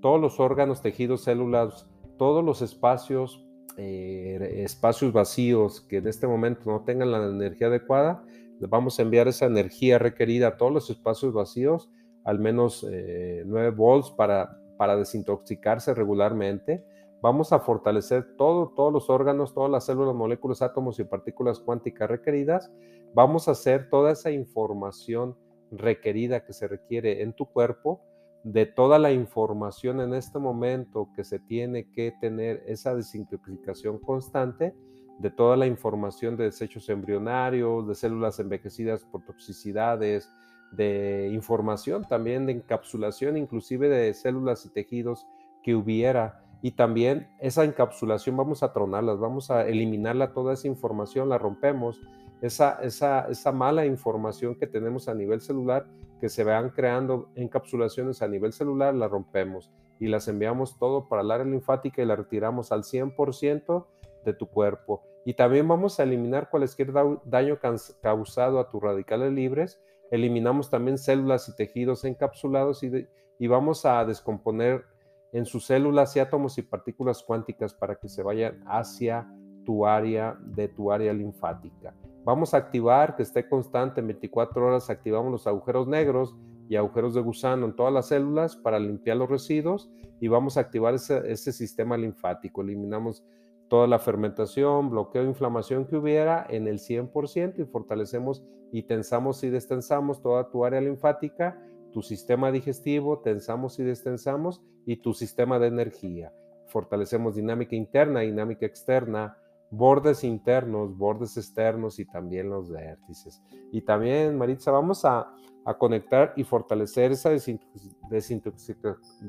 todos 0.01 0.21
los 0.21 0.39
órganos, 0.39 0.83
tejidos, 0.83 1.25
células, 1.25 1.89
todos 2.17 2.45
los 2.45 2.63
espacios 2.63 3.45
eh, 3.77 4.63
espacios 4.65 5.13
vacíos 5.13 5.81
que 5.81 5.97
en 5.97 6.07
este 6.07 6.29
momento 6.29 6.71
no 6.71 6.85
tengan 6.85 7.11
la 7.11 7.27
energía 7.27 7.67
adecuada, 7.67 8.23
le 8.61 8.69
vamos 8.69 9.01
a 9.01 9.03
enviar 9.03 9.27
esa 9.27 9.47
energía 9.47 9.99
requerida 9.99 10.47
a 10.47 10.57
todos 10.57 10.73
los 10.73 10.91
espacios 10.91 11.33
vacíos, 11.33 11.91
al 12.23 12.39
menos 12.39 12.85
9 12.85 13.43
eh, 13.43 13.71
volts 13.71 14.13
para, 14.13 14.61
para 14.77 14.97
desintoxicarse 14.97 15.93
regularmente. 15.93 16.85
Vamos 17.25 17.55
a 17.55 17.59
fortalecer 17.59 18.37
todo, 18.37 18.75
todos 18.77 18.93
los 18.93 19.09
órganos, 19.09 19.55
todas 19.55 19.71
las 19.71 19.87
células, 19.87 20.15
moléculas, 20.15 20.61
átomos 20.61 21.01
y 21.01 21.05
partículas 21.05 21.59
cuánticas 21.59 22.11
requeridas. 22.11 22.71
Vamos 23.15 23.49
a 23.49 23.53
hacer 23.53 23.89
toda 23.89 24.13
esa 24.13 24.31
información 24.31 25.35
requerida 25.71 26.45
que 26.45 26.53
se 26.53 26.69
requiere 26.69 27.23
en 27.23 27.33
tu 27.33 27.47
cuerpo 27.47 28.03
de 28.43 28.67
toda 28.67 28.99
la 28.99 29.11
información 29.11 30.03
en 30.03 30.13
este 30.13 30.39
momento 30.39 31.09
que 31.17 31.25
se 31.25 31.39
tiene 31.39 31.91
que 31.93 32.13
tener 32.21 32.63
esa 32.67 32.95
desintoxicación 32.95 34.01
constante, 34.01 34.75
de 35.19 35.31
toda 35.31 35.57
la 35.57 35.67
información 35.67 36.37
de 36.37 36.45
desechos 36.45 36.91
embrionarios, 36.91 37.89
de 37.89 37.95
células 37.95 38.39
envejecidas 38.39 39.03
por 39.03 39.25
toxicidades, 39.25 40.29
de 40.73 41.31
información 41.33 42.05
también 42.07 42.45
de 42.45 42.53
encapsulación, 42.53 43.39
inclusive 43.39 43.89
de 43.89 44.13
células 44.13 44.67
y 44.67 44.69
tejidos 44.75 45.27
que 45.63 45.75
hubiera. 45.75 46.44
Y 46.65 46.71
también 46.71 47.29
esa 47.41 47.63
encapsulación 47.63 48.39
vamos 48.39 48.63
a 48.63 48.73
tronarlas, 48.73 49.19
vamos 49.19 49.51
a 49.51 49.69
eliminarla 49.69 50.33
toda 50.33 50.55
esa 50.55 50.67
información, 50.67 51.29
la 51.29 51.37
rompemos 51.37 52.01
esa, 52.41 52.79
esa, 52.81 53.29
esa 53.29 53.53
mala 53.53 53.85
información 53.85 54.55
que 54.55 54.67
tenemos 54.67 55.07
a 55.07 55.15
nivel 55.15 55.43
celular, 55.43 55.87
que 56.23 56.31
se 56.31 56.43
van 56.43 56.71
creando 56.71 57.29
encapsulaciones 57.35 58.23
a 58.23 58.29
nivel 58.29 58.55
celular, 58.55 58.95
la 58.95 59.09
rompemos 59.09 59.71
y 60.01 60.07
las 60.07 60.27
enviamos 60.27 60.79
todo 60.79 61.07
para 61.07 61.21
el 61.21 61.33
área 61.33 61.45
linfática 61.45 62.01
y 62.01 62.07
la 62.07 62.17
retiramos 62.17 62.73
al 62.73 62.85
100% 62.85 63.87
de 64.25 64.33
tu 64.33 64.47
cuerpo. 64.47 65.03
Y 65.27 65.35
también 65.35 65.69
vamos 65.69 66.01
a 66.01 66.05
eliminar 66.05 66.49
cualquier 66.49 66.95
daño 67.27 67.59
causado 68.01 68.59
a 68.59 68.71
tus 68.71 68.83
radicales 68.83 69.35
libres. 69.35 69.83
Eliminamos 70.11 70.71
también 70.71 70.97
células 70.97 71.47
y 71.51 71.57
tejidos 71.57 72.07
encapsulados 72.07 72.83
y, 72.83 73.07
y 73.39 73.47
vamos 73.49 73.85
a 73.85 74.03
descomponer 74.07 74.94
en 75.35 75.45
sus 75.45 75.67
células 75.67 76.15
y 76.17 76.21
átomos 76.21 76.57
y 76.59 76.63
partículas 76.63 77.23
cuánticas 77.23 77.75
para 77.75 77.97
que 77.97 78.09
se 78.09 78.23
vayan 78.23 78.63
hacia 78.67 79.29
tu 79.65 79.85
área 79.85 80.39
de 80.41 80.69
tu 80.69 80.93
área 80.93 81.13
linfática. 81.13 81.93
Vamos 82.25 82.55
a 82.55 82.59
activar 82.59 83.17
que 83.17 83.25
esté 83.25 83.49
constante 83.49 84.01
en 84.01 84.07
24 84.07 84.65
horas, 84.65 84.89
activamos 84.89 85.33
los 85.33 85.47
agujeros 85.47 85.89
negros 85.89 86.37
y 86.69 86.77
agujeros 86.77 87.15
de 87.15 87.21
gusano 87.21 87.67
en 87.67 87.75
todas 87.75 87.93
las 87.93 88.07
células 88.07 88.57
para 88.57 88.79
limpiar 88.79 89.17
los 89.17 89.29
residuos 89.29 89.91
y 90.21 90.29
vamos 90.29 90.57
a 90.57 90.61
activar 90.61 90.95
ese, 90.95 91.53
sistema 91.53 91.97
linfático. 91.97 92.63
Eliminamos 92.63 93.25
toda 93.69 93.89
la 93.89 93.99
fermentación, 93.99 94.89
bloqueo, 94.89 95.25
inflamación 95.25 95.85
que 95.85 95.97
hubiera 95.97 96.47
en 96.49 96.69
el 96.69 96.79
100% 96.79 97.59
y 97.59 97.65
fortalecemos 97.65 98.45
y 98.73 98.85
tensamos 98.85 99.43
y 99.43 99.51
destensamos 99.51 100.23
toda 100.23 100.49
tu 100.49 100.65
área 100.65 100.81
linfática, 100.81 101.61
tu 101.95 102.03
sistema 102.03 102.53
digestivo, 102.53 103.21
tensamos 103.21 103.79
y 103.79 103.85
destensamos 103.85 104.61
y 104.85 104.97
tu 104.97 105.15
sistema 105.15 105.59
de 105.59 105.69
energía. 105.69 106.31
Fortalecemos 106.67 107.37
dinámica 107.37 107.75
interna, 107.75 108.21
dinámica 108.21 108.67
externa, 108.67 109.39
bordes 109.71 110.25
internos, 110.25 110.95
bordes 110.99 111.39
externos 111.39 111.99
y 111.99 112.05
también 112.05 112.51
los 112.51 112.71
vértices. 112.71 113.43
Y 113.73 113.81
también, 113.81 114.37
Maritza, 114.37 114.71
vamos 114.71 115.07
a, 115.07 115.31
conectar 115.79 116.35
y 116.37 116.45
fortalecer 116.45 117.13
esa 117.13 117.31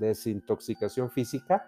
desintoxicación 0.02 1.10
física 1.10 1.64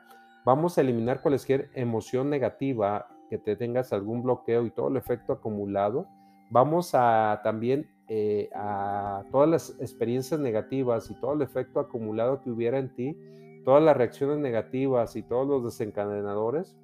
Vamos 0.48 0.78
a 0.78 0.82
eliminar 0.82 1.22
cualquier 1.22 1.70
emoción 1.74 2.30
negativa 2.30 3.06
que 3.30 3.38
te 3.38 3.58
tengas 3.58 3.92
algún 3.92 4.24
bloqueo 4.24 4.66
y 4.66 4.72
todo 4.72 4.88
el 4.88 4.96
efecto 4.96 5.34
acumulado. 5.34 6.08
Vamos 6.50 6.92
a 6.94 7.42
también 7.44 7.92
eh, 8.10 8.50
a 8.54 9.24
todas 9.32 9.50
las 9.50 9.70
experiencias 9.82 10.40
negativas 10.40 11.10
y 11.10 11.20
todo 11.20 11.34
el 11.34 11.42
efecto 11.42 11.80
acumulado 11.80 12.42
que 12.42 12.50
hubiera 12.50 12.80
en 12.80 12.94
ti, 12.94 13.18
todas 13.66 13.84
las 13.84 13.98
reacciones 13.98 14.38
negativas 14.38 15.16
y 15.16 15.24
todos 15.24 15.48
los 15.48 15.64
desencadenadores, 15.64 16.76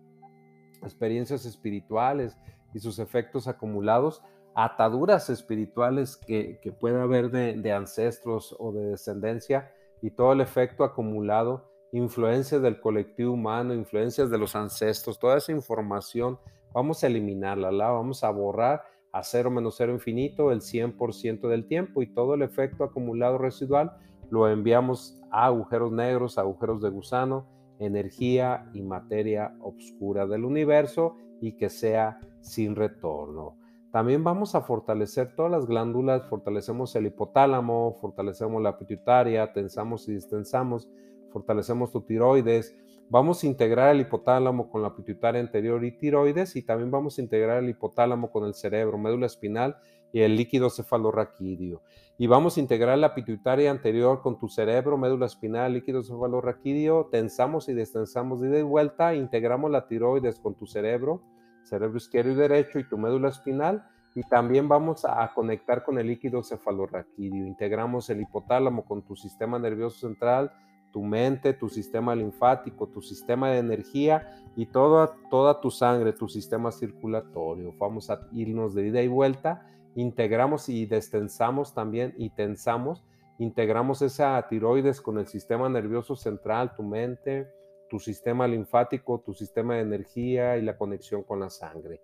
experiencias 0.81 1.45
espirituales 1.45 2.37
y 2.73 2.79
sus 2.79 2.99
efectos 2.99 3.47
acumulados, 3.47 4.21
ataduras 4.55 5.29
espirituales 5.29 6.17
que, 6.17 6.59
pueda 6.79 7.03
haber 7.03 7.31
de 7.31 7.71
ancestros 7.71 8.55
o 8.59 8.71
de 8.71 8.85
descendencia 8.87 9.71
y 10.01 10.11
todo 10.11 10.33
el 10.33 10.41
efecto 10.41 10.83
acumulado 10.83 11.71
influencias 11.93 12.61
del 12.61 12.81
colectivo 12.81 13.33
humano, 13.33 13.73
influencias 13.73 14.29
de 14.29 14.37
los 14.37 14.55
ancestros, 14.55 15.19
toda 15.19 15.37
esa 15.37 15.51
información, 15.51 16.39
vamos 16.73 17.03
a 17.03 17.07
eliminarla, 17.07 17.71
la 17.71 17.91
vamos 17.91 18.23
a 18.23 18.31
borrar 18.31 18.83
a 19.13 19.23
cero 19.23 19.49
menos 19.49 19.75
cero 19.77 19.93
infinito 19.93 20.51
el 20.51 20.59
100% 20.59 21.47
del 21.47 21.65
tiempo 21.65 22.01
y 22.01 22.07
todo 22.07 22.33
el 22.33 22.41
efecto 22.41 22.83
acumulado 22.83 23.37
residual 23.37 23.93
lo 24.29 24.49
enviamos 24.49 25.21
a 25.31 25.45
agujeros 25.45 25.91
negros, 25.91 26.37
agujeros 26.37 26.81
de 26.81 26.89
gusano, 26.89 27.45
energía 27.79 28.69
y 28.73 28.81
materia 28.81 29.55
oscura 29.61 30.27
del 30.27 30.43
universo 30.43 31.15
y 31.39 31.53
que 31.53 31.69
sea 31.69 32.19
sin 32.41 32.75
retorno. 32.75 33.55
También 33.91 34.23
vamos 34.23 34.55
a 34.55 34.61
fortalecer 34.61 35.35
todas 35.35 35.51
las 35.51 35.67
glándulas, 35.67 36.27
fortalecemos 36.27 36.95
el 36.95 37.05
hipotálamo, 37.05 37.97
fortalecemos 38.01 38.61
la 38.61 38.77
pituitaria, 38.77 39.53
tensamos 39.53 40.09
y 40.09 40.15
distensamos 40.15 40.89
fortalecemos 41.33 41.91
tu 41.91 42.01
tiroides, 42.01 42.77
vamos 43.13 43.43
a 43.43 43.45
integrar 43.45 43.91
el 43.93 44.01
hipotálamo 44.01 44.71
con 44.71 44.81
la 44.81 44.95
pituitaria 44.95 45.39
anterior 45.39 45.85
y 45.85 45.91
tiroides 45.91 46.55
y 46.55 46.63
también 46.63 46.89
vamos 46.89 47.19
a 47.19 47.21
integrar 47.21 47.61
el 47.61 47.69
hipotálamo 47.69 48.31
con 48.31 48.43
el 48.43 48.55
cerebro, 48.55 48.97
médula 48.97 49.27
espinal 49.27 49.77
y 50.11 50.21
el 50.21 50.35
líquido 50.35 50.71
cefalorraquídeo. 50.71 51.83
Y 52.17 52.25
vamos 52.25 52.57
a 52.57 52.59
integrar 52.59 52.97
la 52.97 53.13
pituitaria 53.13 53.69
anterior 53.69 54.23
con 54.23 54.39
tu 54.39 54.47
cerebro, 54.47 54.97
médula 54.97 55.27
espinal, 55.27 55.73
líquido 55.73 56.01
cefalorraquídeo, 56.01 57.09
tensamos 57.11 57.69
y 57.69 57.75
destensamos 57.75 58.41
de 58.41 58.63
vuelta, 58.63 59.13
integramos 59.13 59.69
la 59.69 59.87
tiroides 59.87 60.39
con 60.39 60.55
tu 60.55 60.65
cerebro, 60.65 61.21
cerebro 61.65 61.97
izquierdo 61.97 62.31
y 62.31 62.35
derecho 62.35 62.79
y 62.79 62.89
tu 62.89 62.97
médula 62.97 63.29
espinal 63.29 63.85
y 64.15 64.23
también 64.23 64.67
vamos 64.67 65.05
a 65.05 65.31
conectar 65.35 65.83
con 65.83 65.99
el 65.99 66.07
líquido 66.07 66.41
cefalorraquídeo. 66.41 67.45
Integramos 67.45 68.09
el 68.09 68.21
hipotálamo 68.21 68.85
con 68.85 69.03
tu 69.03 69.15
sistema 69.15 69.59
nervioso 69.59 69.99
central, 69.99 70.51
tu 70.93 71.01
mente, 71.01 71.53
tu 71.53 71.67
sistema 71.67 72.15
linfático, 72.15 72.87
tu 72.87 73.01
sistema 73.01 73.49
de 73.49 73.57
energía 73.57 74.31
y 74.55 74.67
toda, 74.67 75.17
toda 75.29 75.59
tu 75.59 75.71
sangre, 75.71 76.13
tu 76.13 76.29
sistema 76.29 76.71
circulatorio. 76.71 77.73
Vamos 77.79 78.11
a 78.11 78.27
irnos 78.31 78.75
de 78.75 78.87
ida 78.87 79.01
y 79.01 79.07
vuelta, 79.07 79.65
integramos 79.95 80.69
y 80.69 80.85
destensamos 80.85 81.73
también 81.73 82.13
y 82.17 82.29
tensamos, 82.29 83.03
integramos 83.39 84.03
esa 84.03 84.47
tiroides 84.47 85.01
con 85.01 85.17
el 85.17 85.25
sistema 85.25 85.67
nervioso 85.67 86.15
central, 86.15 86.75
tu 86.75 86.83
mente, 86.83 87.47
tu 87.89 87.99
sistema 87.99 88.47
linfático, 88.47 89.19
tu 89.19 89.33
sistema 89.33 89.75
de 89.75 89.81
energía 89.81 90.57
y 90.57 90.61
la 90.61 90.77
conexión 90.77 91.23
con 91.23 91.39
la 91.39 91.49
sangre 91.49 92.01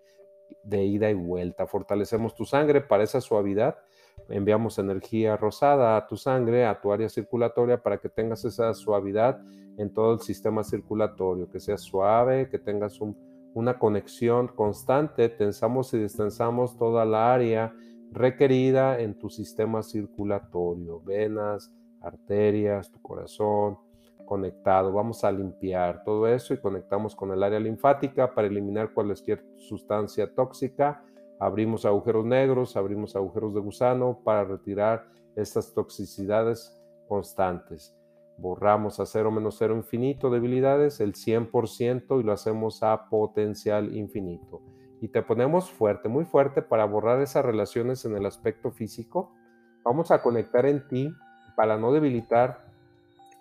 de 0.63 0.85
ida 0.85 1.09
y 1.09 1.13
vuelta. 1.13 1.67
Fortalecemos 1.67 2.35
tu 2.35 2.45
sangre 2.45 2.81
para 2.81 3.03
esa 3.03 3.21
suavidad. 3.21 3.77
Enviamos 4.27 4.77
energía 4.77 5.37
rosada 5.37 5.97
a 5.97 6.07
tu 6.07 6.17
sangre, 6.17 6.65
a 6.65 6.79
tu 6.81 6.91
área 6.91 7.09
circulatoria, 7.09 7.81
para 7.81 7.99
que 7.99 8.09
tengas 8.09 8.45
esa 8.45 8.73
suavidad 8.73 9.41
en 9.77 9.93
todo 9.93 10.13
el 10.13 10.19
sistema 10.19 10.63
circulatorio, 10.63 11.49
que 11.49 11.59
sea 11.59 11.77
suave, 11.77 12.49
que 12.49 12.59
tengas 12.59 12.99
una 13.53 13.79
conexión 13.79 14.47
constante, 14.49 15.29
tensamos 15.29 15.93
y 15.93 15.99
destensamos 15.99 16.77
toda 16.77 17.05
la 17.05 17.33
área 17.33 17.73
requerida 18.11 18.99
en 18.99 19.17
tu 19.17 19.29
sistema 19.29 19.83
circulatorio, 19.83 21.01
venas, 21.01 21.71
arterias, 22.01 22.91
tu 22.91 23.01
corazón 23.01 23.77
conectado. 24.29 24.93
Vamos 24.93 25.23
a 25.23 25.31
limpiar 25.31 26.03
todo 26.03 26.27
eso 26.27 26.53
y 26.53 26.61
conectamos 26.61 27.15
con 27.15 27.31
el 27.31 27.41
área 27.41 27.59
linfática 27.59 28.33
para 28.33 28.47
eliminar 28.47 28.93
cualquier 28.93 29.43
sustancia 29.57 30.31
tóxica 30.33 31.03
Abrimos 31.39 31.85
agujeros 31.85 32.25
negros, 32.25 32.75
abrimos 32.75 33.15
agujeros 33.15 33.53
de 33.53 33.61
gusano 33.61 34.19
para 34.25 34.43
retirar 34.43 35.07
estas 35.37 35.73
toxicidades 35.73 36.77
constantes. 37.07 37.95
Borramos 38.37 38.99
a 38.99 39.05
cero 39.05 39.31
menos 39.31 39.55
cero 39.57 39.73
infinito 39.75 40.29
debilidades, 40.29 40.99
el 40.99 41.13
100% 41.13 42.19
y 42.19 42.23
lo 42.23 42.33
hacemos 42.33 42.83
a 42.83 43.07
potencial 43.09 43.95
infinito. 43.95 44.61
Y 45.01 45.07
te 45.07 45.21
ponemos 45.21 45.71
fuerte, 45.71 46.09
muy 46.09 46.25
fuerte 46.25 46.61
para 46.61 46.83
borrar 46.83 47.21
esas 47.21 47.45
relaciones 47.45 48.03
en 48.03 48.17
el 48.17 48.25
aspecto 48.25 48.71
físico. 48.71 49.31
Vamos 49.85 50.11
a 50.11 50.21
conectar 50.21 50.65
en 50.65 50.85
ti 50.89 51.09
para 51.55 51.77
no 51.77 51.93
debilitar 51.93 52.68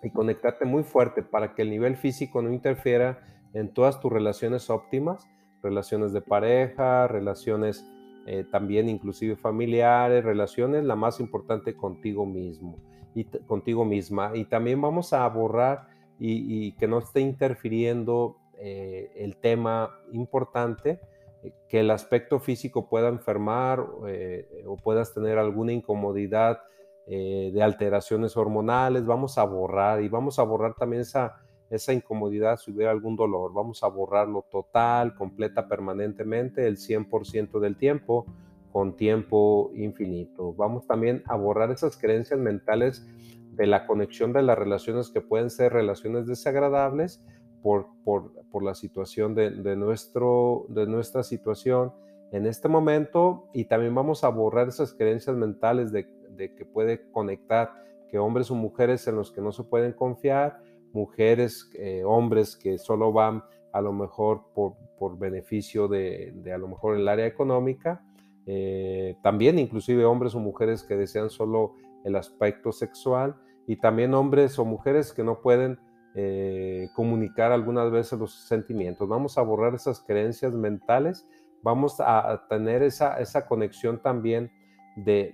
y 0.03 0.11
conectarte 0.11 0.65
muy 0.65 0.83
fuerte 0.83 1.23
para 1.23 1.53
que 1.53 1.61
el 1.63 1.69
nivel 1.69 1.97
físico 1.97 2.41
no 2.41 2.51
interfiera 2.51 3.19
en 3.53 3.73
todas 3.73 3.99
tus 3.99 4.11
relaciones 4.11 4.69
óptimas 4.69 5.27
relaciones 5.61 6.13
de 6.13 6.21
pareja, 6.21 7.07
relaciones 7.07 7.85
eh, 8.25 8.45
también 8.51 8.89
inclusive 8.89 9.35
familiares, 9.35 10.23
relaciones, 10.23 10.83
la 10.83 10.95
más 10.95 11.19
importante 11.19 11.75
contigo 11.75 12.25
mismo 12.25 12.77
y 13.15 13.25
contigo 13.25 13.85
misma. 13.85 14.31
Y 14.35 14.45
también 14.45 14.81
vamos 14.81 15.13
a 15.13 15.27
borrar 15.27 15.87
y, 16.19 16.73
que 16.73 16.87
no 16.87 16.99
esté 16.99 17.21
interfiriendo 17.21 18.37
eh, 18.57 19.11
el 19.15 19.37
tema 19.37 19.89
importante, 20.11 20.99
eh, 21.43 21.53
que 21.69 21.79
el 21.79 21.91
aspecto 21.91 22.39
físico 22.39 22.89
pueda 22.89 23.07
enfermar 23.07 23.79
o 23.79 24.77
puedas 24.77 25.13
tener 25.13 25.37
alguna 25.37 25.71
incomodidad 25.71 26.59
de 27.09 27.61
alteraciones 27.63 28.37
hormonales, 28.37 29.05
vamos 29.05 29.37
a 29.37 29.43
borrar 29.43 30.03
y 30.03 30.09
vamos 30.09 30.37
a 30.37 30.43
borrar 30.43 30.75
también 30.75 31.01
esa 31.01 31.37
esa 31.69 31.93
incomodidad, 31.93 32.57
si 32.57 32.71
hubiera 32.71 32.91
algún 32.91 33.15
dolor, 33.15 33.53
vamos 33.53 33.83
a 33.83 33.87
borrarlo 33.87 34.45
total, 34.49 35.13
completa, 35.15 35.67
permanentemente, 35.67 36.67
el 36.67 36.77
100% 36.77 37.59
del 37.59 37.77
tiempo, 37.77 38.25
con 38.71 38.95
tiempo 38.95 39.71
infinito. 39.75 40.53
Vamos 40.53 40.87
también 40.87 41.23
a 41.27 41.35
borrar 41.35 41.71
esas 41.71 41.95
creencias 41.97 42.39
mentales 42.39 43.07
de 43.51 43.67
la 43.67 43.85
conexión 43.85 44.33
de 44.33 44.41
las 44.41 44.57
relaciones 44.57 45.09
que 45.09 45.21
pueden 45.21 45.49
ser 45.49 45.73
relaciones 45.73 46.25
desagradables 46.25 47.23
por, 47.61 47.87
por, 48.03 48.31
por 48.49 48.63
la 48.63 48.73
situación 48.73 49.35
de, 49.35 49.51
de, 49.51 49.75
nuestro, 49.75 50.65
de 50.69 50.87
nuestra 50.87 51.23
situación 51.23 51.93
en 52.31 52.45
este 52.45 52.67
momento 52.67 53.49
y 53.53 53.65
también 53.65 53.93
vamos 53.93 54.23
a 54.23 54.29
borrar 54.29 54.69
esas 54.69 54.93
creencias 54.93 55.35
mentales 55.35 55.91
de, 55.91 56.07
de 56.35 56.53
que 56.55 56.65
puede 56.65 57.09
conectar 57.11 57.73
que 58.09 58.17
hombres 58.17 58.49
o 58.51 58.55
mujeres 58.55 59.07
en 59.07 59.15
los 59.15 59.31
que 59.31 59.41
no 59.41 59.51
se 59.51 59.63
pueden 59.63 59.93
confiar, 59.93 60.61
mujeres, 60.93 61.69
eh, 61.75 62.03
hombres 62.03 62.55
que 62.55 62.77
solo 62.77 63.13
van 63.13 63.43
a 63.71 63.81
lo 63.81 63.93
mejor 63.93 64.45
por, 64.53 64.75
beneficio 65.17 65.87
de, 65.87 66.33
a 66.53 66.57
lo 66.57 66.67
mejor 66.67 66.97
el 66.97 67.07
área 67.07 67.25
económica, 67.25 68.03
eh, 68.45 69.15
también 69.23 69.57
inclusive 69.57 70.03
hombres 70.03 70.35
o 70.35 70.39
mujeres 70.39 70.83
que 70.83 70.97
desean 70.97 71.29
solo 71.29 71.75
el 72.03 72.15
aspecto 72.15 72.71
sexual 72.71 73.35
y 73.65 73.77
también 73.77 74.13
hombres 74.13 74.59
o 74.59 74.65
mujeres 74.65 75.13
que 75.13 75.23
no 75.23 75.41
pueden 75.41 75.79
eh, 76.15 76.89
comunicar 76.95 77.51
algunas 77.51 77.91
veces 77.91 78.19
los 78.19 78.33
sentimientos. 78.33 79.07
Vamos 79.07 79.37
a 79.37 79.41
borrar 79.41 79.75
esas 79.75 80.01
creencias 80.01 80.53
mentales, 80.53 81.25
vamos 81.61 81.95
a 81.99 82.45
tener 82.49 82.83
esa, 82.83 83.19
esa 83.19 83.45
conexión 83.45 84.01
también 84.01 84.51
de, 84.95 85.31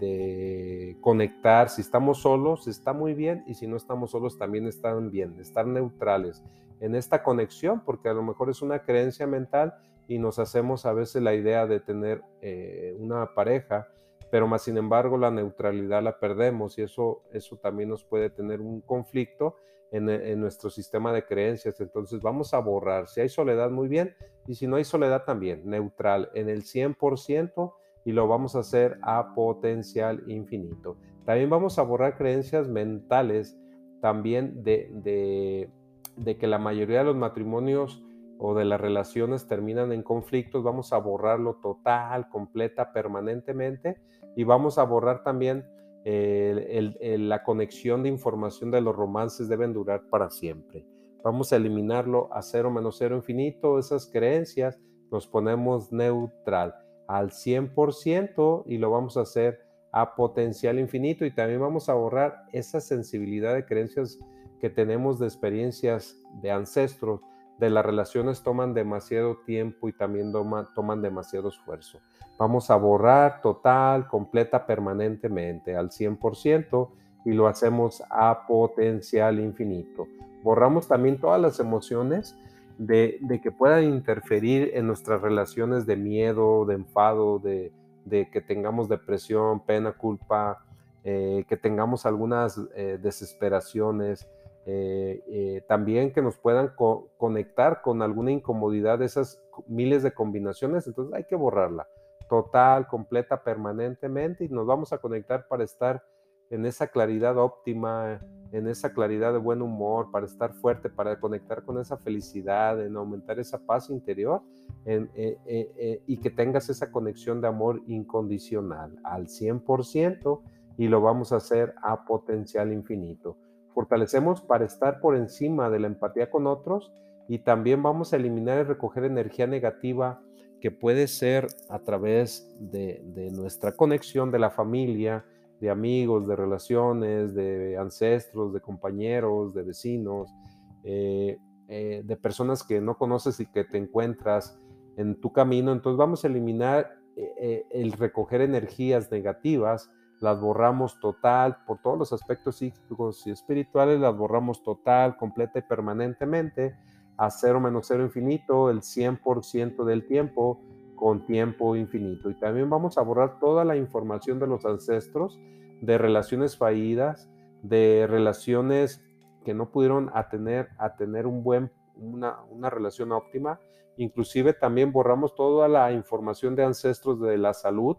de, 0.00 0.96
conectar. 1.00 1.68
Si 1.68 1.80
estamos 1.80 2.22
solos, 2.22 2.68
está 2.68 2.92
muy 2.92 3.14
bien, 3.14 3.44
y 3.46 3.54
si 3.54 3.66
no 3.66 3.76
estamos 3.76 4.10
solos, 4.10 4.38
también 4.38 4.66
están 4.66 5.10
bien, 5.10 5.38
estar 5.40 5.66
neutrales 5.66 6.42
en 6.80 6.94
esta 6.94 7.22
conexión, 7.22 7.82
porque 7.84 8.08
a 8.08 8.12
lo 8.12 8.22
mejor 8.22 8.50
es 8.50 8.60
una 8.62 8.80
creencia 8.80 9.26
mental 9.26 9.74
y 10.08 10.18
nos 10.18 10.38
hacemos 10.38 10.84
a 10.84 10.92
veces 10.92 11.22
la 11.22 11.34
idea 11.34 11.66
de 11.66 11.80
tener 11.80 12.22
eh, 12.40 12.96
una 12.98 13.34
pareja, 13.34 13.88
pero 14.30 14.48
más 14.48 14.62
sin 14.62 14.76
embargo 14.76 15.16
la 15.16 15.30
neutralidad 15.30 16.02
la 16.02 16.18
perdemos 16.18 16.78
y 16.78 16.82
eso, 16.82 17.22
eso 17.32 17.56
también 17.56 17.88
nos 17.88 18.02
puede 18.02 18.30
tener 18.30 18.60
un 18.60 18.80
conflicto 18.80 19.56
en, 19.92 20.08
en, 20.08 20.40
nuestro 20.40 20.70
sistema 20.70 21.12
de 21.12 21.24
creencias. 21.24 21.80
Entonces 21.80 22.20
vamos 22.20 22.52
a 22.54 22.58
borrar. 22.58 23.08
Si 23.08 23.20
hay 23.20 23.28
soledad, 23.28 23.70
muy 23.70 23.88
bien. 23.88 24.16
Y 24.46 24.54
si 24.54 24.66
no 24.66 24.76
hay 24.76 24.84
soledad, 24.84 25.24
también. 25.24 25.62
Neutral 25.66 26.30
en 26.34 26.48
el 26.48 26.62
100% 26.62 27.74
y 28.04 28.12
lo 28.12 28.26
vamos 28.28 28.56
a 28.56 28.60
hacer 28.60 28.98
a 29.02 29.34
potencial 29.34 30.22
infinito. 30.26 30.96
También 31.24 31.50
vamos 31.50 31.78
a 31.78 31.82
borrar 31.82 32.16
creencias 32.16 32.68
mentales 32.68 33.56
también 34.00 34.64
de, 34.64 35.70
de, 36.16 36.36
que 36.36 36.46
la 36.46 36.58
mayoría 36.58 36.98
de 36.98 37.04
los 37.04 37.16
matrimonios 37.16 38.02
o 38.38 38.54
de 38.54 38.64
las 38.64 38.80
relaciones 38.80 39.46
terminan 39.46 39.92
en 39.92 40.02
conflictos, 40.02 40.64
vamos 40.64 40.92
a 40.92 40.98
borrarlo 40.98 41.54
total, 41.62 42.28
completa, 42.28 42.92
permanentemente 42.92 44.00
y 44.34 44.42
vamos 44.42 44.78
a 44.78 44.84
borrar 44.84 45.22
también 45.22 45.64
la 46.04 47.44
conexión 47.44 48.02
de 48.02 48.08
información 48.08 48.72
de 48.72 48.80
los 48.80 48.96
romances 48.96 49.48
deben 49.48 49.72
durar 49.72 50.08
para 50.10 50.30
siempre. 50.30 50.84
Vamos 51.22 51.52
a 51.52 51.56
eliminarlo 51.56 52.28
a 52.32 52.42
cero 52.42 52.72
menos 52.72 52.96
cero 52.98 53.14
infinito, 53.14 53.78
esas 53.78 54.10
creencias, 54.10 54.80
nos 55.12 55.28
ponemos 55.28 55.92
neutral 55.92 56.74
al 57.12 57.30
100% 57.30 58.62
y 58.66 58.78
lo 58.78 58.90
vamos 58.90 59.18
a 59.18 59.20
hacer 59.20 59.60
a 59.92 60.14
potencial 60.14 60.78
infinito 60.78 61.26
y 61.26 61.30
también 61.30 61.60
vamos 61.60 61.90
a 61.90 61.94
borrar 61.94 62.44
esa 62.52 62.80
sensibilidad 62.80 63.52
de 63.54 63.66
creencias 63.66 64.18
que 64.58 64.70
tenemos 64.70 65.18
de 65.18 65.26
experiencias 65.26 66.16
de 66.40 66.50
ancestros, 66.50 67.20
de 67.58 67.68
las 67.68 67.84
relaciones 67.84 68.42
toman 68.42 68.72
demasiado 68.72 69.36
tiempo 69.44 69.90
y 69.90 69.92
también 69.92 70.32
toman 70.32 71.02
demasiado 71.02 71.50
esfuerzo. 71.50 72.00
Vamos 72.38 72.70
a 72.70 72.76
borrar 72.76 73.42
total, 73.42 74.08
completa, 74.08 74.64
permanentemente 74.64 75.76
al 75.76 75.90
100% 75.90 76.88
y 77.26 77.32
lo 77.32 77.46
hacemos 77.46 78.02
a 78.08 78.46
potencial 78.46 79.38
infinito. 79.38 80.06
Borramos 80.42 80.88
también 80.88 81.20
todas 81.20 81.40
las 81.40 81.60
emociones 81.60 82.38
de, 82.78 83.40
que 83.42 83.50
puedan 83.52 83.84
interferir 83.84 84.72
en 84.74 84.86
nuestras 84.86 85.20
relaciones 85.20 85.86
de 85.86 85.96
miedo, 85.96 86.64
de 86.64 86.74
enfado, 86.74 87.38
de, 87.38 87.72
que 88.08 88.40
tengamos 88.40 88.88
depresión, 88.88 89.64
pena, 89.64 89.92
culpa, 89.92 90.64
eh, 91.04 91.44
que 91.48 91.56
tengamos 91.56 92.06
algunas 92.06 92.60
eh, 92.74 92.98
desesperaciones, 93.00 94.28
eh, 94.64 95.62
también 95.66 96.12
que 96.12 96.22
nos 96.22 96.38
puedan 96.38 96.72
conectar 97.16 97.82
con 97.82 98.00
alguna 98.00 98.30
incomodidad 98.30 99.02
esas 99.02 99.42
miles 99.66 100.02
de 100.02 100.12
combinaciones, 100.12 100.86
entonces 100.86 101.14
hay 101.14 101.24
que 101.24 101.34
borrarla 101.34 101.88
total, 102.32 102.86
completa, 102.86 103.42
permanentemente 103.42 104.44
y 104.44 104.48
nos 104.48 104.66
vamos 104.66 104.90
a 104.94 104.98
conectar 104.98 105.46
para 105.48 105.64
estar 105.64 106.02
en 106.48 106.64
esa 106.64 106.86
claridad 106.86 107.36
óptima, 107.36 108.20
en 108.52 108.68
esa 108.68 108.92
claridad 108.92 109.32
de 109.32 109.38
buen 109.38 109.62
humor, 109.62 110.10
para 110.10 110.26
estar 110.26 110.52
fuerte, 110.52 110.90
para 110.90 111.18
conectar 111.18 111.64
con 111.64 111.80
esa 111.80 111.96
felicidad, 111.96 112.84
en 112.84 112.96
aumentar 112.96 113.40
esa 113.40 113.58
paz 113.58 113.88
interior 113.88 114.42
eh, 114.84 115.06
eh, 115.14 115.38
eh, 115.46 116.02
y 116.06 116.18
que 116.18 116.30
tengas 116.30 116.68
esa 116.68 116.90
conexión 116.90 117.40
de 117.40 117.48
amor 117.48 117.82
incondicional 117.86 118.98
al 119.04 119.28
100% 119.28 120.40
y 120.76 120.88
lo 120.88 121.00
vamos 121.00 121.32
a 121.32 121.36
hacer 121.36 121.74
a 121.82 122.04
potencial 122.04 122.72
infinito. 122.72 123.38
Fortalecemos 123.74 124.42
para 124.42 124.66
estar 124.66 125.00
por 125.00 125.16
encima 125.16 125.70
de 125.70 125.80
la 125.80 125.86
empatía 125.86 126.30
con 126.30 126.46
otros 126.46 126.92
y 127.28 127.38
también 127.38 127.82
vamos 127.82 128.12
a 128.12 128.16
eliminar 128.16 128.58
y 128.58 128.64
recoger 128.64 129.04
energía 129.04 129.46
negativa 129.46 130.20
que 130.60 130.70
puede 130.70 131.08
ser 131.08 131.46
a 131.70 131.78
través 131.78 132.54
de, 132.60 133.02
de 133.14 133.30
nuestra 133.30 133.72
conexión 133.72 134.30
de 134.30 134.38
la 134.38 134.50
familia, 134.50 135.24
de 135.62 135.70
amigos, 135.70 136.26
de 136.26 136.34
relaciones, 136.34 137.34
de 137.36 137.78
ancestros, 137.78 138.52
de 138.52 138.60
compañeros, 138.60 139.54
de 139.54 139.62
vecinos, 139.62 140.34
eh, 140.82 141.38
eh, 141.68 142.02
de 142.04 142.16
personas 142.16 142.64
que 142.64 142.80
no 142.80 142.98
conoces 142.98 143.38
y 143.38 143.46
que 143.46 143.62
te 143.62 143.78
encuentras 143.78 144.58
en 144.96 145.20
tu 145.20 145.32
camino. 145.32 145.70
Entonces 145.70 145.96
vamos 145.96 146.24
a 146.24 146.26
eliminar 146.26 146.96
eh, 147.14 147.64
el 147.70 147.92
recoger 147.92 148.40
energías 148.40 149.08
negativas, 149.12 149.88
las 150.18 150.40
borramos 150.40 150.98
total, 150.98 151.58
por 151.64 151.80
todos 151.80 151.96
los 151.96 152.12
aspectos 152.12 152.56
psíquicos 152.56 153.24
y 153.28 153.30
espirituales, 153.30 154.00
las 154.00 154.16
borramos 154.16 154.64
total, 154.64 155.16
completa 155.16 155.60
y 155.60 155.62
permanentemente, 155.62 156.74
a 157.16 157.30
cero 157.30 157.60
menos 157.60 157.86
cero 157.86 158.02
infinito, 158.02 158.68
el 158.68 158.80
100% 158.80 159.84
del 159.84 160.08
tiempo, 160.08 160.60
con 161.02 161.26
tiempo 161.26 161.74
infinito. 161.74 162.30
Y 162.30 162.34
también 162.34 162.70
vamos 162.70 162.96
a 162.96 163.02
borrar 163.02 163.40
toda 163.40 163.64
la 163.64 163.76
información 163.76 164.38
de 164.38 164.46
los 164.46 164.64
ancestros, 164.64 165.36
de 165.80 165.98
relaciones 165.98 166.56
fallidas, 166.56 167.28
de 167.60 168.06
relaciones 168.08 169.02
que 169.44 169.52
no 169.52 169.72
pudieron 169.72 170.12
a 170.14 170.28
tener, 170.28 170.68
a 170.78 170.94
tener 170.94 171.26
un 171.26 171.42
buen, 171.42 171.72
una, 171.96 172.40
una 172.44 172.70
relación 172.70 173.10
óptima. 173.10 173.58
Inclusive 173.96 174.52
también 174.52 174.92
borramos 174.92 175.34
toda 175.34 175.66
la 175.66 175.90
información 175.90 176.54
de 176.54 176.62
ancestros 176.62 177.20
de 177.20 177.36
la 177.36 177.52
salud, 177.52 177.96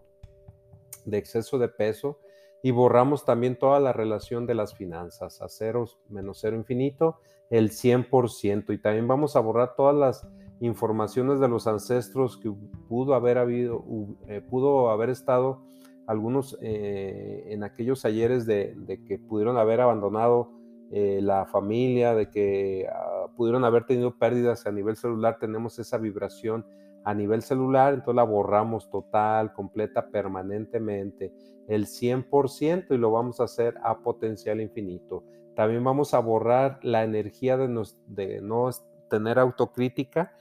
de 1.04 1.18
exceso 1.18 1.58
de 1.58 1.68
peso, 1.68 2.18
y 2.62 2.70
borramos 2.70 3.26
también 3.26 3.58
toda 3.58 3.80
la 3.80 3.92
relación 3.92 4.46
de 4.46 4.54
las 4.54 4.74
finanzas, 4.74 5.42
a 5.42 5.50
cero 5.50 5.84
menos 6.08 6.38
cero 6.40 6.56
infinito, 6.56 7.18
el 7.50 7.68
100%. 7.68 8.72
Y 8.72 8.78
también 8.78 9.06
vamos 9.06 9.36
a 9.36 9.40
borrar 9.40 9.74
todas 9.76 9.94
las 9.94 10.26
informaciones 10.66 11.40
de 11.40 11.48
los 11.48 11.66
ancestros 11.66 12.36
que 12.38 12.50
pudo 12.88 13.14
haber 13.14 13.38
habido, 13.38 13.84
eh, 14.28 14.40
pudo 14.40 14.90
haber 14.90 15.10
estado 15.10 15.62
algunos 16.06 16.58
eh, 16.60 17.44
en 17.48 17.64
aquellos 17.64 18.04
ayeres 18.04 18.46
de, 18.46 19.00
que 19.06 19.18
pudieron 19.18 19.56
haber 19.56 19.80
abandonado 19.80 20.50
eh, 20.90 21.20
la 21.22 21.46
familia, 21.46 22.14
de 22.14 22.30
que 22.30 22.86
ah, 22.92 23.26
pudieron 23.36 23.64
haber 23.64 23.84
tenido 23.84 24.16
pérdidas 24.16 24.66
a 24.66 24.72
nivel 24.72 24.96
celular, 24.96 25.38
tenemos 25.38 25.78
esa 25.78 25.98
vibración 25.98 26.64
a 27.04 27.14
nivel 27.14 27.42
celular, 27.42 27.94
entonces 27.94 28.16
la 28.16 28.22
borramos 28.22 28.88
total, 28.90 29.52
completa, 29.52 30.10
permanentemente, 30.10 31.32
el 31.68 31.86
100% 31.86 32.86
y 32.90 32.96
lo 32.96 33.10
vamos 33.10 33.40
a 33.40 33.44
hacer 33.44 33.74
a 33.82 33.98
potencial 33.98 34.60
infinito. 34.60 35.24
También 35.54 35.84
vamos 35.84 36.14
a 36.14 36.18
borrar 36.18 36.80
la 36.82 37.04
energía 37.04 37.56
de, 37.56 37.68
de 38.06 38.40
no 38.40 38.68
tener 39.14 39.38
autocrítica, 39.38 40.32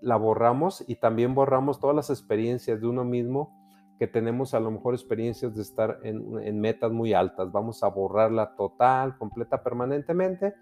la 0.00 0.16
borramos 0.16 0.84
y 0.86 0.96
también 0.96 1.34
borramos 1.34 1.80
todas 1.80 1.96
las 1.96 2.08
experiencias 2.08 2.80
de 2.80 2.86
uno 2.86 3.04
mismo 3.04 3.52
que 3.98 4.06
tenemos 4.06 4.54
a 4.54 4.60
lo 4.60 4.70
mejor 4.70 4.94
experiencias 4.94 5.56
de 5.56 5.62
estar 5.62 5.98
en, 6.04 6.60
metas 6.60 6.92
muy 6.92 7.14
altas. 7.14 7.50
Vamos 7.50 7.82
a 7.82 7.88
borrarla 7.88 8.54
total, 8.54 9.16
completa, 9.18 9.62
permanentemente 9.62 10.54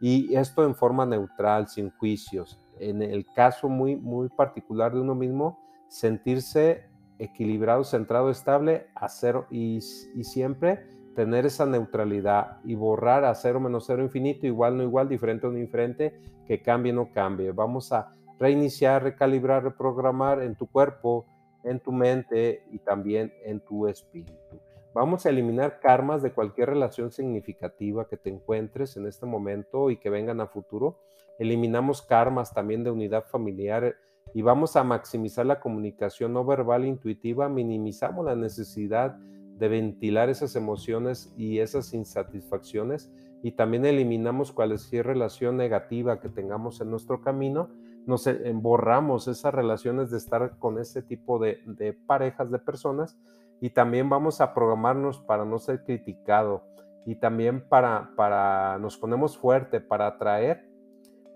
y 0.00 0.34
esto 0.36 0.64
en 0.64 0.76
forma 0.76 1.06
neutral, 1.06 1.68
sin 1.68 1.90
juicios. 1.90 2.60
En 2.78 3.02
el 3.02 3.26
caso 3.34 3.68
muy, 3.68 3.96
muy 3.96 4.28
particular 4.28 4.94
de 4.94 5.00
uno 5.00 5.16
mismo, 5.16 5.58
sentirse 5.88 6.84
equilibrado, 7.18 7.82
centrado, 7.82 8.30
estable, 8.30 8.86
a 8.94 9.08
cero 9.08 9.46
y, 9.50 9.78
y 10.14 10.24
siempre 10.24 10.86
tener 11.18 11.46
esa 11.46 11.66
neutralidad 11.66 12.58
y 12.62 12.76
borrar 12.76 13.24
a 13.24 13.34
cero 13.34 13.58
menos 13.58 13.86
cero 13.88 14.04
infinito, 14.04 14.46
igual, 14.46 14.76
no 14.76 14.84
igual, 14.84 15.08
diferente 15.08 15.48
no 15.48 15.52
diferente, 15.54 16.14
que 16.46 16.62
cambie 16.62 16.92
no 16.92 17.10
cambie. 17.10 17.50
Vamos 17.50 17.90
a 17.90 18.14
reiniciar, 18.38 19.02
recalibrar, 19.02 19.64
reprogramar 19.64 20.40
en 20.40 20.54
tu 20.54 20.68
cuerpo, 20.68 21.26
en 21.64 21.80
tu 21.80 21.90
mente 21.90 22.62
y 22.70 22.78
también 22.78 23.32
en 23.44 23.58
tu 23.58 23.88
espíritu. 23.88 24.60
Vamos 24.94 25.26
a 25.26 25.30
eliminar 25.30 25.80
karmas 25.80 26.22
de 26.22 26.30
cualquier 26.30 26.68
relación 26.68 27.10
significativa 27.10 28.06
que 28.06 28.16
te 28.16 28.30
encuentres 28.30 28.96
en 28.96 29.08
este 29.08 29.26
momento 29.26 29.90
y 29.90 29.96
que 29.96 30.10
vengan 30.10 30.40
a 30.40 30.46
futuro. 30.46 31.00
Eliminamos 31.40 32.00
karmas 32.00 32.54
también 32.54 32.84
de 32.84 32.92
unidad 32.92 33.24
familiar 33.24 33.96
y 34.34 34.42
vamos 34.42 34.76
a 34.76 34.84
maximizar 34.84 35.46
la 35.46 35.58
comunicación 35.58 36.32
no 36.32 36.44
verbal 36.44 36.84
intuitiva. 36.84 37.48
Minimizamos 37.48 38.24
la 38.24 38.36
necesidad 38.36 39.16
de 39.16 39.37
ventilar 39.66 40.28
esas 40.28 40.54
emociones 40.54 41.32
y 41.36 41.58
esas 41.58 41.92
insatisfacciones 41.92 43.10
y 43.42 43.52
también 43.52 43.84
eliminamos 43.84 44.52
cualquier 44.52 45.06
relación 45.06 45.56
negativa 45.56 46.20
que 46.20 46.28
tengamos 46.28 46.80
en 46.80 46.90
nuestro 46.90 47.20
camino. 47.20 47.70
nos 48.06 48.28
borramos 48.54 49.26
esas 49.26 49.52
relaciones 49.52 50.10
de 50.10 50.18
estar 50.18 50.58
con 50.58 50.78
ese 50.78 51.02
tipo 51.02 51.40
de, 51.40 51.58
de 51.66 51.92
parejas, 51.92 52.50
de 52.50 52.58
personas, 52.58 53.18
y 53.60 53.70
también 53.70 54.08
vamos 54.08 54.40
a 54.40 54.54
programarnos 54.54 55.18
para 55.18 55.44
no 55.44 55.58
ser 55.58 55.82
criticado 55.84 56.62
y 57.04 57.16
también 57.16 57.66
para, 57.66 58.10
para 58.16 58.78
nos 58.78 58.96
ponemos 58.98 59.36
fuerte 59.38 59.80
para 59.80 60.06
atraer, 60.06 60.68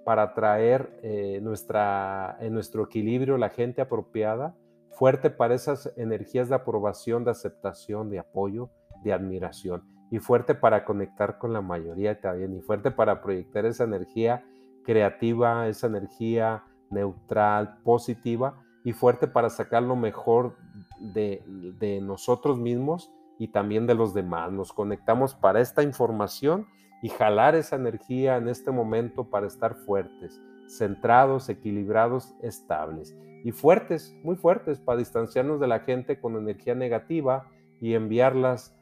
para 0.04 0.22
atraer 0.22 0.98
eh, 1.02 1.40
nuestra, 1.42 2.37
en 2.40 2.54
nuestro 2.54 2.85
equilibrio 2.85 3.38
la 3.38 3.48
gente 3.48 3.80
apropiada, 3.80 4.54
fuerte 4.92 5.31
para 5.31 5.55
esas 5.55 5.92
energías 5.96 6.48
de 6.48 6.55
aprobación, 6.55 7.24
de 7.24 7.31
aceptación, 7.31 8.11
de 8.11 8.18
apoyo, 8.18 8.70
de 9.02 9.12
admiración 9.12 9.83
y 10.11 10.18
fuerte 10.18 10.55
para 10.55 10.85
conectar 10.85 11.38
con 11.38 11.52
la 11.52 11.62
mayoría 11.62 12.20
también 12.20 12.55
y 12.55 12.61
fuerte 12.61 12.90
para 12.90 13.22
proyectar 13.22 13.64
esa 13.64 13.85
energía 13.85 14.44
creativa, 14.85 15.68
esa 15.68 15.87
energía 15.87 16.64
neutral, 16.90 17.78
positiva 17.83 18.62
y 18.85 18.92
fuerte 18.92 19.26
para 19.26 19.48
sacar 19.48 19.83
lo 19.83 19.96
mejor 19.96 20.57
de, 21.00 21.42
de 21.78 22.00
nosotros 22.00 22.59
mismos 22.59 23.11
y 23.38 23.48
también 23.48 23.87
de 23.87 23.94
los 23.94 24.12
demás. 24.12 24.52
Nos 24.52 24.72
conectamos 24.72 25.35
para 25.35 25.61
esta 25.61 25.83
información 25.83 26.66
y 27.02 27.09
jalar 27.09 27.55
esa 27.55 27.76
energía 27.76 28.37
en 28.37 28.48
este 28.48 28.70
momento 28.70 29.24
para 29.24 29.46
estar 29.46 29.74
fuertes, 29.74 30.40
centrados, 30.76 31.48
equilibrados, 31.48 32.35
estables 32.42 33.16
y 33.44 33.52
fuertes, 33.52 34.14
muy 34.22 34.37
fuertes 34.37 34.78
para 34.78 34.98
distanciarnos 34.98 35.61
de 35.61 35.66
la 35.66 35.80
gente 35.80 36.20
con 36.20 36.37
energía 36.37 36.74
negativa 36.74 37.48
y 37.80 37.94
enviarlas 37.94 38.74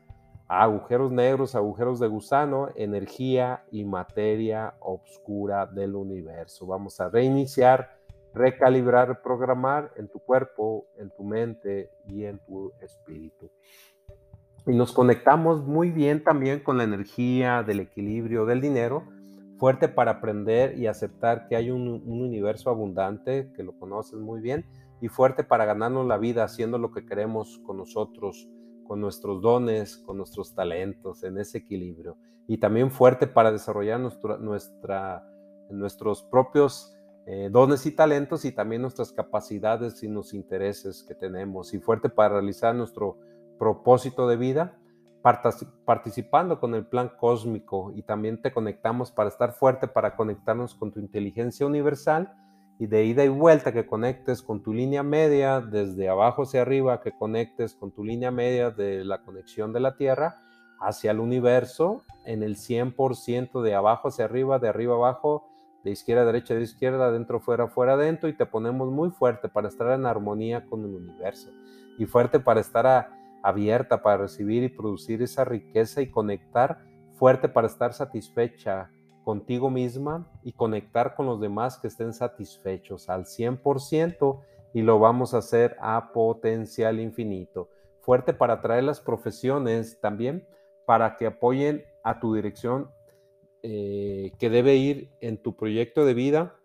a 0.48 0.64
agujeros 0.64 1.12
negros, 1.12 1.54
agujeros 1.54 2.00
de 2.00 2.08
gusano, 2.08 2.68
energía 2.74 3.64
y 3.70 3.84
materia 3.84 4.74
oscura 4.80 5.66
del 5.66 5.94
universo. 5.94 6.66
Vamos 6.66 7.00
a 7.00 7.08
reiniciar, 7.08 7.96
recalibrar, 8.34 9.22
programar 9.22 9.92
en 9.96 10.08
tu 10.08 10.18
cuerpo, 10.18 10.86
en 10.98 11.10
tu 11.10 11.24
mente 11.24 11.90
y 12.06 12.24
en 12.24 12.38
tu 12.40 12.72
espíritu. 12.80 13.50
Y 14.66 14.74
nos 14.74 14.92
conectamos 14.92 15.64
muy 15.64 15.90
bien 15.90 16.22
también 16.22 16.60
con 16.60 16.76
la 16.76 16.84
energía 16.84 17.62
del 17.62 17.80
equilibrio 17.80 18.44
del 18.44 18.60
dinero, 18.60 19.04
fuerte 19.60 19.88
para 19.88 20.12
aprender 20.12 20.78
y 20.78 20.86
aceptar 20.86 21.46
que 21.46 21.54
hay 21.54 21.70
un, 21.70 22.02
universo 22.06 22.70
abundante, 22.70 23.52
que 23.54 23.62
lo 23.62 23.78
conoces 23.78 24.18
muy 24.18 24.40
bien, 24.40 24.64
y 25.02 25.08
fuerte 25.08 25.44
para 25.44 25.66
ganarnos 25.66 26.06
la 26.06 26.16
vida 26.16 26.44
haciendo 26.44 26.78
lo 26.78 26.90
que 26.92 27.04
queremos 27.04 27.60
con 27.66 27.76
nosotros, 27.76 28.48
con 28.88 29.02
nuestros 29.02 29.42
dones, 29.42 29.98
con 29.98 30.16
nuestros 30.16 30.54
talentos, 30.54 31.22
en 31.24 31.36
ese 31.36 31.58
equilibrio. 31.58 32.16
Y 32.48 32.56
también 32.56 32.90
fuerte 32.90 33.26
para 33.26 33.52
desarrollar 33.52 34.00
nuestra, 34.00 35.28
nuestros 35.68 36.22
propios 36.22 36.96
eh, 37.26 37.50
dones 37.52 37.84
y 37.84 37.92
talentos 37.92 38.46
y 38.46 38.52
también 38.52 38.80
nuestras 38.80 39.12
capacidades 39.12 40.02
y 40.02 40.08
los 40.08 40.32
intereses 40.32 41.04
que 41.06 41.14
tenemos. 41.14 41.74
Y 41.74 41.80
fuerte 41.80 42.08
para 42.08 42.30
realizar 42.36 42.74
nuestro 42.74 43.18
propósito 43.58 44.26
de 44.26 44.38
vida, 44.38 44.78
participando 45.22 46.60
con 46.60 46.74
el 46.74 46.86
plan 46.86 47.12
cósmico 47.18 47.92
y 47.94 48.02
también 48.02 48.40
te 48.40 48.52
conectamos 48.52 49.10
para 49.10 49.28
estar 49.28 49.52
fuerte, 49.52 49.86
para 49.86 50.16
conectarnos 50.16 50.74
con 50.74 50.92
tu 50.92 51.00
inteligencia 51.00 51.66
universal 51.66 52.32
y 52.78 52.86
de 52.86 53.04
ida 53.04 53.24
y 53.24 53.28
vuelta 53.28 53.72
que 53.72 53.86
conectes 53.86 54.40
con 54.40 54.62
tu 54.62 54.72
línea 54.72 55.02
media 55.02 55.60
desde 55.60 56.08
abajo 56.08 56.42
hacia 56.42 56.62
arriba, 56.62 57.02
que 57.02 57.12
conectes 57.12 57.74
con 57.74 57.92
tu 57.92 58.02
línea 58.02 58.30
media 58.30 58.70
de 58.70 59.04
la 59.04 59.22
conexión 59.22 59.72
de 59.74 59.80
la 59.80 59.96
Tierra 59.96 60.36
hacia 60.80 61.10
el 61.10 61.20
universo 61.20 62.04
en 62.24 62.42
el 62.42 62.56
100% 62.56 63.60
de 63.60 63.74
abajo 63.74 64.08
hacia 64.08 64.24
arriba, 64.24 64.58
de 64.58 64.68
arriba 64.68 64.94
abajo, 64.94 65.46
de 65.84 65.90
izquierda 65.90 66.22
a 66.22 66.26
derecha, 66.26 66.54
de 66.54 66.62
izquierda, 66.62 67.12
dentro, 67.12 67.40
fuera, 67.40 67.68
fuera, 67.68 67.98
dentro 67.98 68.30
y 68.30 68.36
te 68.36 68.46
ponemos 68.46 68.90
muy 68.90 69.10
fuerte 69.10 69.50
para 69.50 69.68
estar 69.68 69.90
en 69.92 70.06
armonía 70.06 70.64
con 70.64 70.80
el 70.80 70.94
universo 70.94 71.50
y 71.98 72.06
fuerte 72.06 72.40
para 72.40 72.60
estar 72.60 72.86
a 72.86 73.19
abierta 73.42 74.02
para 74.02 74.18
recibir 74.18 74.62
y 74.62 74.68
producir 74.68 75.22
esa 75.22 75.44
riqueza 75.44 76.02
y 76.02 76.10
conectar 76.10 76.84
fuerte 77.14 77.48
para 77.48 77.66
estar 77.66 77.92
satisfecha 77.92 78.90
contigo 79.24 79.70
misma 79.70 80.30
y 80.42 80.52
conectar 80.52 81.14
con 81.14 81.26
los 81.26 81.40
demás 81.40 81.78
que 81.78 81.88
estén 81.88 82.12
satisfechos 82.12 83.08
al 83.08 83.26
100% 83.26 84.40
y 84.72 84.82
lo 84.82 84.98
vamos 84.98 85.34
a 85.34 85.38
hacer 85.38 85.76
a 85.80 86.12
potencial 86.12 87.00
infinito. 87.00 87.68
Fuerte 88.00 88.32
para 88.32 88.60
traer 88.60 88.84
las 88.84 89.00
profesiones 89.00 90.00
también 90.00 90.46
para 90.86 91.16
que 91.16 91.26
apoyen 91.26 91.84
a 92.02 92.18
tu 92.18 92.34
dirección 92.34 92.90
eh, 93.62 94.32
que 94.38 94.48
debe 94.48 94.76
ir 94.76 95.10
en 95.20 95.36
tu 95.36 95.54
proyecto 95.54 96.06
de 96.06 96.14
vida 96.14 96.56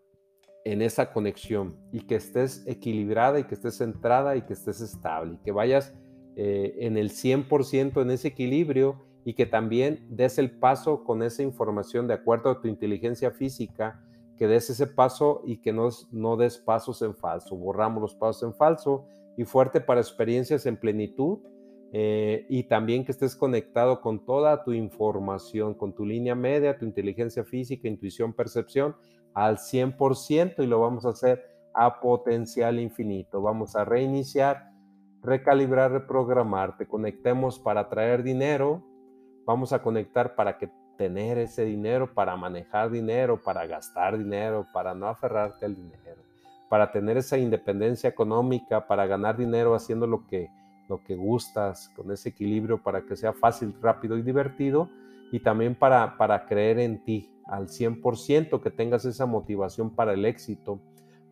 en 0.64 0.82
esa 0.82 1.12
conexión 1.12 1.78
y 1.92 2.08
que 2.08 2.16
estés 2.16 2.66
equilibrada 2.66 3.40
y 3.40 3.44
que 3.44 3.56
estés 3.56 3.78
centrada 3.78 4.36
y 4.36 4.44
que 4.44 4.54
estés 4.54 4.82
estable 4.82 5.36
y 5.36 5.38
que 5.44 5.52
vayas 5.52 5.94
eh, 6.36 6.76
en 6.80 6.98
el 6.98 7.12
100% 7.12 8.02
en 8.02 8.12
ese 8.12 8.30
equilibrio 8.30 9.02
y 9.24 9.34
que 9.34 9.46
también 9.46 10.06
des 10.10 10.38
el 10.38 10.52
paso 10.52 11.04
con 11.04 11.24
esa 11.24 11.44
información 11.44 12.08
de 12.08 12.14
acuerdo 12.14 12.50
a 12.50 12.62
tu 12.62 12.68
inteligencia 12.68 13.32
física, 13.32 14.02
que 14.38 14.48
des 14.48 14.70
ese 14.70 14.86
paso 14.86 15.42
y 15.46 15.58
que 15.58 15.74
no, 15.74 15.90
no 16.12 16.38
des 16.38 16.58
pasos 16.58 17.02
en 17.02 17.16
falso. 17.16 17.56
Borramos 17.56 18.02
los 18.02 18.16
pasos 18.16 18.44
en 18.44 18.54
falso 18.54 19.06
y 19.38 19.46
fuerte 19.46 19.82
para 19.82 20.02
experiencias 20.02 20.66
en 20.66 20.78
plenitud 20.78 21.40
eh, 21.94 22.46
y 22.50 22.64
también 22.64 23.06
que 23.06 23.14
estés 23.14 23.36
conectado 23.36 24.02
con 24.02 24.26
toda 24.26 24.64
tu 24.64 24.74
información, 24.74 25.74
con 25.74 25.94
tu 25.94 26.06
línea 26.06 26.36
media, 26.36 26.78
tu 26.78 26.86
inteligencia 26.86 27.46
física, 27.46 27.88
intuición, 27.88 28.34
percepción 28.34 28.96
al 29.34 29.58
100% 29.58 30.64
y 30.64 30.68
lo 30.68 30.82
vamos 30.82 31.06
a 31.06 31.10
hacer 31.10 31.42
a 31.74 32.00
potencial 32.02 32.80
infinito. 32.80 33.42
Vamos 33.42 33.76
a 33.76 33.86
reiniciar 33.86 34.75
recalibrar, 35.26 35.92
reprogramar, 35.92 36.78
te 36.78 36.88
conectemos 36.88 37.60
para 37.60 37.90
traer 37.90 38.24
dinero, 38.24 38.84
vamos 39.46 39.74
a 39.74 39.82
conectar 39.82 40.36
para 40.36 40.58
que 40.58 40.70
tener 40.98 41.38
ese 41.40 41.66
dinero, 41.66 42.14
para 42.14 42.36
manejar 42.36 42.90
dinero, 42.90 43.42
para 43.42 43.66
gastar 43.66 44.18
dinero, 44.18 44.68
para 44.72 44.94
no 44.94 45.08
aferrarte 45.08 45.66
al 45.66 45.76
dinero, 45.76 46.22
para 46.70 46.92
tener 46.92 47.18
esa 47.18 47.38
independencia 47.38 48.10
económica, 48.10 48.88
para 48.88 49.06
ganar 49.08 49.36
dinero 49.36 49.76
haciendo 49.76 50.08
lo 50.08 50.26
que, 50.28 50.50
lo 50.88 51.04
que 51.04 51.16
gustas, 51.16 51.90
con 51.96 52.12
ese 52.12 52.30
equilibrio 52.30 52.82
para 52.82 53.02
que 53.02 53.16
sea 53.16 53.34
fácil, 53.34 53.74
rápido 53.82 54.18
y 54.18 54.22
divertido, 54.22 54.90
y 55.32 55.40
también 55.40 55.76
para, 55.76 56.18
para 56.18 56.46
creer 56.46 56.80
en 56.80 57.04
ti 57.04 57.32
al 57.46 57.68
100%, 57.68 58.62
que 58.62 58.72
tengas 58.72 59.06
esa 59.06 59.26
motivación 59.26 59.90
para 59.90 60.14
el 60.14 60.24
éxito, 60.26 60.80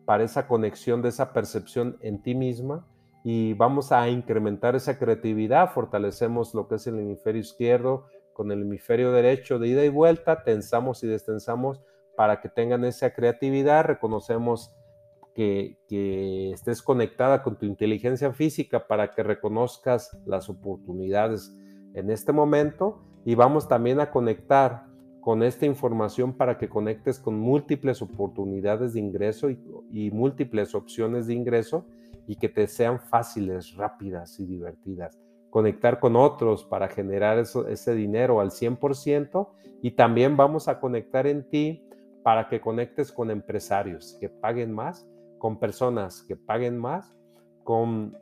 para 0.04 0.24
esa 0.24 0.46
conexión 0.46 1.00
de 1.00 1.08
esa 1.08 1.32
percepción 1.32 1.96
en 2.00 2.20
ti 2.20 2.34
misma 2.34 2.84
y 3.26 3.54
vamos 3.54 3.90
a 3.90 4.10
incrementar 4.10 4.76
esa 4.76 4.98
creatividad, 4.98 5.72
fortalecemos 5.72 6.54
lo 6.54 6.68
que 6.68 6.74
es 6.74 6.86
el 6.86 6.98
hemisferio 6.98 7.40
izquierdo 7.40 8.04
con 8.34 8.52
el 8.52 8.60
hemisferio 8.60 9.12
derecho 9.12 9.58
de 9.58 9.68
ida 9.68 9.84
y 9.84 9.88
vuelta, 9.88 10.44
tensamos 10.44 11.02
y 11.02 11.06
destensamos 11.06 11.80
para 12.16 12.42
que 12.42 12.50
tengan 12.50 12.84
esa 12.84 13.14
creatividad, 13.14 13.86
reconocemos 13.86 14.76
que, 15.34 15.78
que 15.88 16.50
estés 16.52 16.82
conectada 16.82 17.42
con 17.42 17.56
tu 17.56 17.64
inteligencia 17.64 18.32
física 18.34 18.86
para 18.86 19.12
que 19.12 19.22
reconozcas 19.22 20.16
las 20.26 20.50
oportunidades 20.50 21.56
en 21.94 22.10
este 22.10 22.32
momento 22.32 23.00
y 23.24 23.36
vamos 23.36 23.68
también 23.68 24.00
a 24.00 24.10
conectar 24.10 24.84
con 25.22 25.42
esta 25.42 25.64
información 25.64 26.34
para 26.34 26.58
que 26.58 26.68
conectes 26.68 27.18
con 27.18 27.38
múltiples 27.38 28.02
oportunidades 28.02 28.92
de 28.92 29.00
ingreso 29.00 29.48
y, 29.48 29.58
y 29.90 30.10
múltiples 30.10 30.74
opciones 30.74 31.26
de 31.26 31.34
ingreso 31.34 31.86
y 32.26 32.36
que 32.36 32.48
te 32.48 32.66
sean 32.66 33.00
fáciles, 33.00 33.74
rápidas 33.74 34.38
y 34.40 34.46
divertidas. 34.46 35.18
Conectar 35.50 36.00
con 36.00 36.16
otros 36.16 36.64
para 36.64 36.88
generar 36.88 37.38
ese 37.38 37.94
dinero 37.94 38.40
al 38.40 38.50
100% 38.50 39.48
y 39.82 39.92
también 39.92 40.36
vamos 40.36 40.68
a 40.68 40.80
conectar 40.80 41.26
en 41.26 41.48
ti 41.48 41.88
para 42.22 42.48
que 42.48 42.60
conectes 42.60 43.12
con 43.12 43.30
empresarios 43.30 44.16
que 44.18 44.28
paguen 44.28 44.72
más, 44.72 45.06
con 45.38 45.58
personas 45.58 46.22
que 46.22 46.36
paguen 46.36 46.78
más, 46.78 47.14
con 47.62 48.16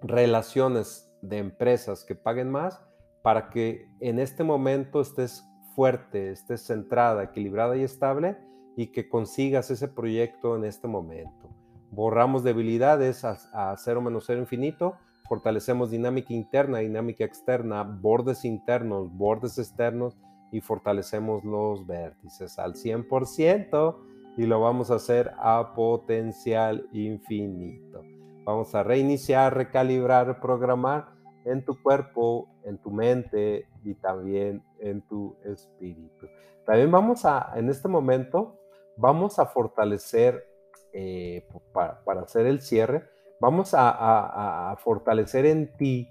relaciones 0.00 1.12
de 1.20 1.38
empresas 1.38 2.04
que 2.04 2.14
paguen 2.14 2.50
más, 2.50 2.80
para 3.22 3.50
que 3.50 3.88
en 4.00 4.18
este 4.18 4.42
momento 4.42 5.00
estés 5.00 5.44
fuerte, 5.74 6.30
estés 6.30 6.66
centrada, 6.66 7.24
equilibrada 7.24 7.76
y 7.76 7.82
estable 7.82 8.38
y 8.76 8.92
que 8.92 9.08
consigas 9.08 9.70
ese 9.70 9.88
proyecto 9.88 10.56
en 10.56 10.64
este 10.64 10.88
momento 10.88 11.55
borramos 11.90 12.42
debilidades 12.44 13.24
a, 13.24 13.74
cero 13.76 14.00
menos 14.00 14.24
cero 14.26 14.40
infinito, 14.40 14.96
fortalecemos 15.28 15.90
dinámica 15.90 16.32
interna, 16.32 16.78
dinámica 16.78 17.24
externa, 17.24 17.82
bordes 17.82 18.44
internos, 18.44 19.10
bordes 19.12 19.58
externos 19.58 20.16
y 20.52 20.60
fortalecemos 20.60 21.44
los 21.44 21.86
vértices 21.86 22.58
al 22.58 22.74
100% 22.74 23.96
y 24.36 24.46
lo 24.46 24.60
vamos 24.60 24.90
a 24.90 24.96
hacer 24.96 25.32
a 25.38 25.74
potencial 25.74 26.86
infinito. 26.92 28.02
Vamos 28.44 28.74
a 28.74 28.82
reiniciar, 28.82 29.56
recalibrar, 29.56 30.40
programar 30.40 31.08
en 31.44 31.64
tu 31.64 31.80
cuerpo, 31.82 32.48
en 32.64 32.78
tu 32.78 32.90
mente 32.90 33.68
y 33.82 33.94
también 33.94 34.62
en 34.78 35.00
tu 35.02 35.36
espíritu. 35.44 36.26
También 36.64 36.90
vamos 36.90 37.24
a, 37.24 37.52
en 37.56 37.68
este 37.70 37.88
momento, 37.88 38.58
vamos 38.96 39.38
a 39.38 39.46
fortalecer 39.46 40.44
eh, 40.98 41.46
para, 41.74 42.22
hacer 42.22 42.46
el 42.46 42.62
cierre, 42.62 43.04
vamos 43.38 43.74
a, 43.76 44.74
fortalecer 44.82 45.44
en 45.44 45.76
ti 45.76 46.08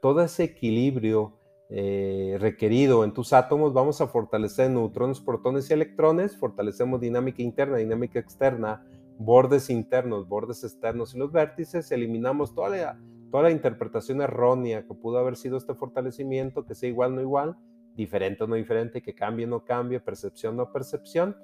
todo 0.00 0.22
ese 0.22 0.44
equilibrio 0.44 1.32
eh, 1.68 2.36
requerido 2.38 3.02
en 3.02 3.12
tus 3.12 3.32
átomos, 3.32 3.72
vamos 3.72 4.00
a 4.00 4.06
fortalecer 4.06 4.70
neutrones, 4.70 5.18
protones 5.18 5.68
y 5.68 5.72
electrones, 5.72 6.36
fortalecemos 6.36 7.00
dinámica 7.00 7.42
interna, 7.42 7.78
dinámica 7.78 8.20
externa, 8.20 8.86
bordes 9.18 9.68
internos, 9.68 10.28
bordes 10.28 10.62
externos 10.62 11.12
y 11.16 11.18
los 11.18 11.32
vértices, 11.32 11.90
eliminamos 11.90 12.54
toda 12.54 12.68
la, 12.68 13.00
toda 13.32 13.42
la 13.42 13.50
interpretación 13.50 14.20
errónea 14.20 14.86
que 14.86 14.94
pudo 14.94 15.18
haber 15.18 15.36
sido 15.36 15.56
este 15.56 15.74
fortalecimiento, 15.74 16.64
que 16.64 16.76
sea 16.76 16.88
igual 16.88 17.16
no 17.16 17.20
igual, 17.20 17.56
diferente 17.96 18.44
o 18.44 18.46
no 18.46 18.54
diferente, 18.54 19.02
que 19.02 19.12
cambie 19.12 19.48
no 19.48 19.64
cambie, 19.64 19.98
percepción 19.98 20.56
no 20.56 20.70
percepción. 20.70 21.36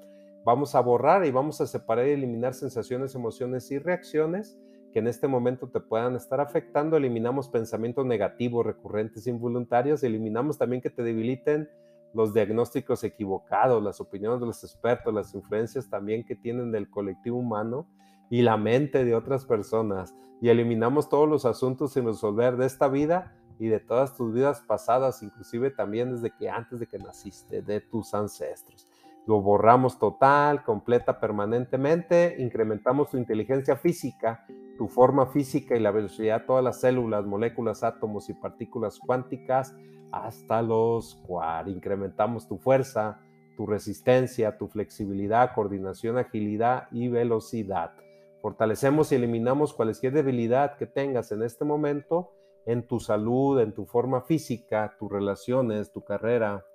Vamos 0.43 0.73
a 0.75 0.79
borrar 0.81 1.25
y 1.25 1.31
vamos 1.31 1.61
a 1.61 1.67
separar 1.67 2.07
y 2.07 2.11
eliminar 2.11 2.53
sensaciones, 2.53 3.13
emociones 3.13 3.69
y 3.71 3.77
reacciones 3.77 4.59
que 4.91 4.99
en 4.99 5.07
este 5.07 5.27
momento 5.27 5.69
te 5.69 5.79
puedan 5.79 6.15
estar 6.15 6.41
afectando. 6.41 6.97
Eliminamos 6.97 7.47
pensamientos 7.47 8.05
negativos, 8.05 8.65
recurrentes, 8.65 9.27
involuntarios. 9.27 10.03
Eliminamos 10.03 10.57
también 10.57 10.81
que 10.81 10.89
te 10.89 11.03
debiliten 11.03 11.69
los 12.13 12.33
diagnósticos 12.33 13.03
equivocados, 13.03 13.81
las 13.81 14.01
opiniones 14.01 14.39
de 14.41 14.47
los 14.47 14.63
expertos, 14.63 15.13
las 15.13 15.33
influencias 15.33 15.89
también 15.89 16.25
que 16.25 16.35
tienen 16.35 16.71
del 16.71 16.89
colectivo 16.89 17.37
humano 17.37 17.87
y 18.29 18.41
la 18.41 18.57
mente 18.57 19.05
de 19.05 19.15
otras 19.15 19.45
personas. 19.45 20.13
Y 20.41 20.49
eliminamos 20.49 21.07
todos 21.07 21.29
los 21.29 21.45
asuntos 21.45 21.93
sin 21.93 22.05
resolver 22.05 22.57
de 22.57 22.65
esta 22.65 22.87
vida 22.87 23.37
y 23.59 23.67
de 23.67 23.79
todas 23.79 24.15
tus 24.15 24.33
vidas 24.33 24.61
pasadas, 24.61 25.21
inclusive 25.21 25.69
también 25.69 26.15
desde 26.15 26.31
que 26.35 26.49
antes 26.49 26.79
de 26.79 26.87
que 26.87 26.97
naciste, 26.97 27.61
de 27.61 27.79
tus 27.79 28.13
ancestros. 28.13 28.87
Lo 29.27 29.41
borramos 29.41 29.99
total, 29.99 30.63
completa, 30.63 31.19
permanentemente, 31.19 32.35
incrementamos 32.39 33.09
tu 33.09 33.17
inteligencia 33.17 33.75
física, 33.75 34.45
tu 34.77 34.87
forma 34.87 35.27
física 35.27 35.75
y 35.75 35.79
la 35.79 35.91
velocidad 35.91 36.41
de 36.41 36.47
todas 36.47 36.63
las 36.63 36.81
células, 36.81 37.25
moléculas, 37.25 37.83
átomos 37.83 38.29
y 38.29 38.33
partículas 38.33 38.99
cuánticas 38.99 39.75
hasta 40.11 40.61
los 40.61 41.15
cuar. 41.27 41.69
Incrementamos 41.69 42.47
tu 42.47 42.57
fuerza, 42.57 43.21
tu 43.55 43.67
resistencia, 43.67 44.57
tu 44.57 44.67
flexibilidad, 44.67 45.53
coordinación, 45.53 46.17
agilidad 46.17 46.87
y 46.91 47.07
velocidad. 47.07 47.93
Fortalecemos 48.41 49.11
y 49.11 49.15
eliminamos 49.15 49.73
cualquier 49.73 50.13
debilidad 50.13 50.77
que 50.77 50.87
tengas 50.87 51.31
en 51.31 51.43
este 51.43 51.63
momento 51.63 52.31
en 52.65 52.87
tu 52.87 52.99
salud, 52.99 53.59
en 53.59 53.73
tu 53.73 53.85
forma 53.85 54.21
física, 54.21 54.95
tus 54.99 55.11
relaciones, 55.11 55.91
tu 55.91 56.03
carrera, 56.03 56.65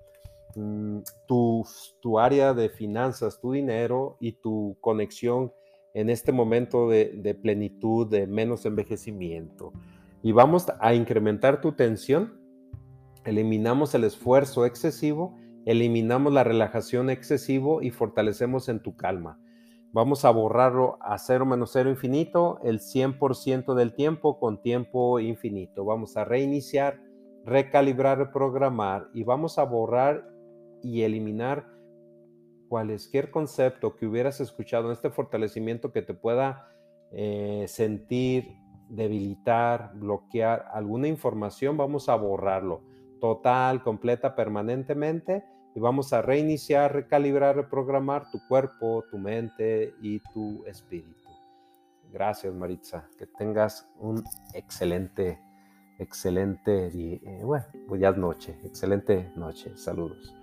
tu, 1.26 1.64
tu 2.00 2.18
área 2.18 2.54
de 2.54 2.68
finanzas, 2.68 3.40
tu 3.40 3.52
dinero 3.52 4.16
y 4.20 4.32
tu 4.32 4.76
conexión 4.80 5.52
en 5.94 6.10
este 6.10 6.32
momento 6.32 6.88
de, 6.88 7.12
de, 7.16 7.34
plenitud, 7.34 8.06
de 8.06 8.26
menos 8.26 8.66
envejecimiento. 8.66 9.72
Y 10.22 10.32
vamos 10.32 10.66
a 10.80 10.94
incrementar 10.94 11.60
tu 11.60 11.72
tensión, 11.72 12.40
eliminamos 13.24 13.94
el 13.94 14.04
esfuerzo 14.04 14.66
excesivo, 14.66 15.36
eliminamos 15.64 16.32
la 16.32 16.44
relajación 16.44 17.10
excesivo 17.10 17.82
y 17.82 17.90
fortalecemos 17.90 18.68
en 18.68 18.80
tu 18.80 18.96
calma. 18.96 19.38
Vamos 19.92 20.24
a 20.24 20.30
borrarlo 20.30 20.98
a 21.00 21.16
cero 21.18 21.46
menos 21.46 21.70
cero 21.72 21.88
infinito 21.88 22.60
el 22.62 22.80
100% 22.80 23.74
del 23.74 23.94
tiempo 23.94 24.38
con 24.38 24.60
tiempo 24.60 25.20
infinito. 25.20 25.84
Vamos 25.84 26.16
a 26.16 26.24
reiniciar, 26.24 27.00
recalibrar, 27.44 28.18
reprogramar 28.18 29.08
y 29.14 29.22
vamos 29.22 29.58
a 29.58 29.64
borrar 29.64 30.35
y 30.82 31.02
eliminar 31.02 31.66
cualquier 32.68 33.30
concepto 33.30 33.96
que 33.96 34.06
hubieras 34.06 34.40
escuchado 34.40 34.86
en 34.86 34.92
este 34.92 35.10
fortalecimiento 35.10 35.92
que 35.92 36.02
te 36.02 36.14
pueda 36.14 36.68
eh, 37.12 37.64
sentir, 37.68 38.56
debilitar, 38.88 39.92
bloquear 39.94 40.66
alguna 40.72 41.08
información, 41.08 41.76
vamos 41.76 42.08
a 42.08 42.16
borrarlo 42.16 42.82
total, 43.20 43.82
completa, 43.82 44.34
permanentemente 44.34 45.44
y 45.74 45.80
vamos 45.80 46.12
a 46.12 46.22
reiniciar, 46.22 46.92
recalibrar, 46.92 47.56
reprogramar 47.56 48.30
tu 48.30 48.38
cuerpo, 48.48 49.04
tu 49.10 49.18
mente 49.18 49.94
y 50.00 50.20
tu 50.32 50.64
espíritu. 50.66 51.30
Gracias 52.12 52.54
Maritza, 52.54 53.08
que 53.18 53.26
tengas 53.26 53.88
un 53.98 54.22
excelente, 54.54 55.40
excelente, 55.98 56.86
eh, 56.94 57.40
bueno, 57.42 57.64
pues 57.88 58.00
ya 58.00 58.10
es 58.10 58.16
noche, 58.16 58.58
excelente 58.64 59.32
noche, 59.36 59.76
saludos. 59.76 60.35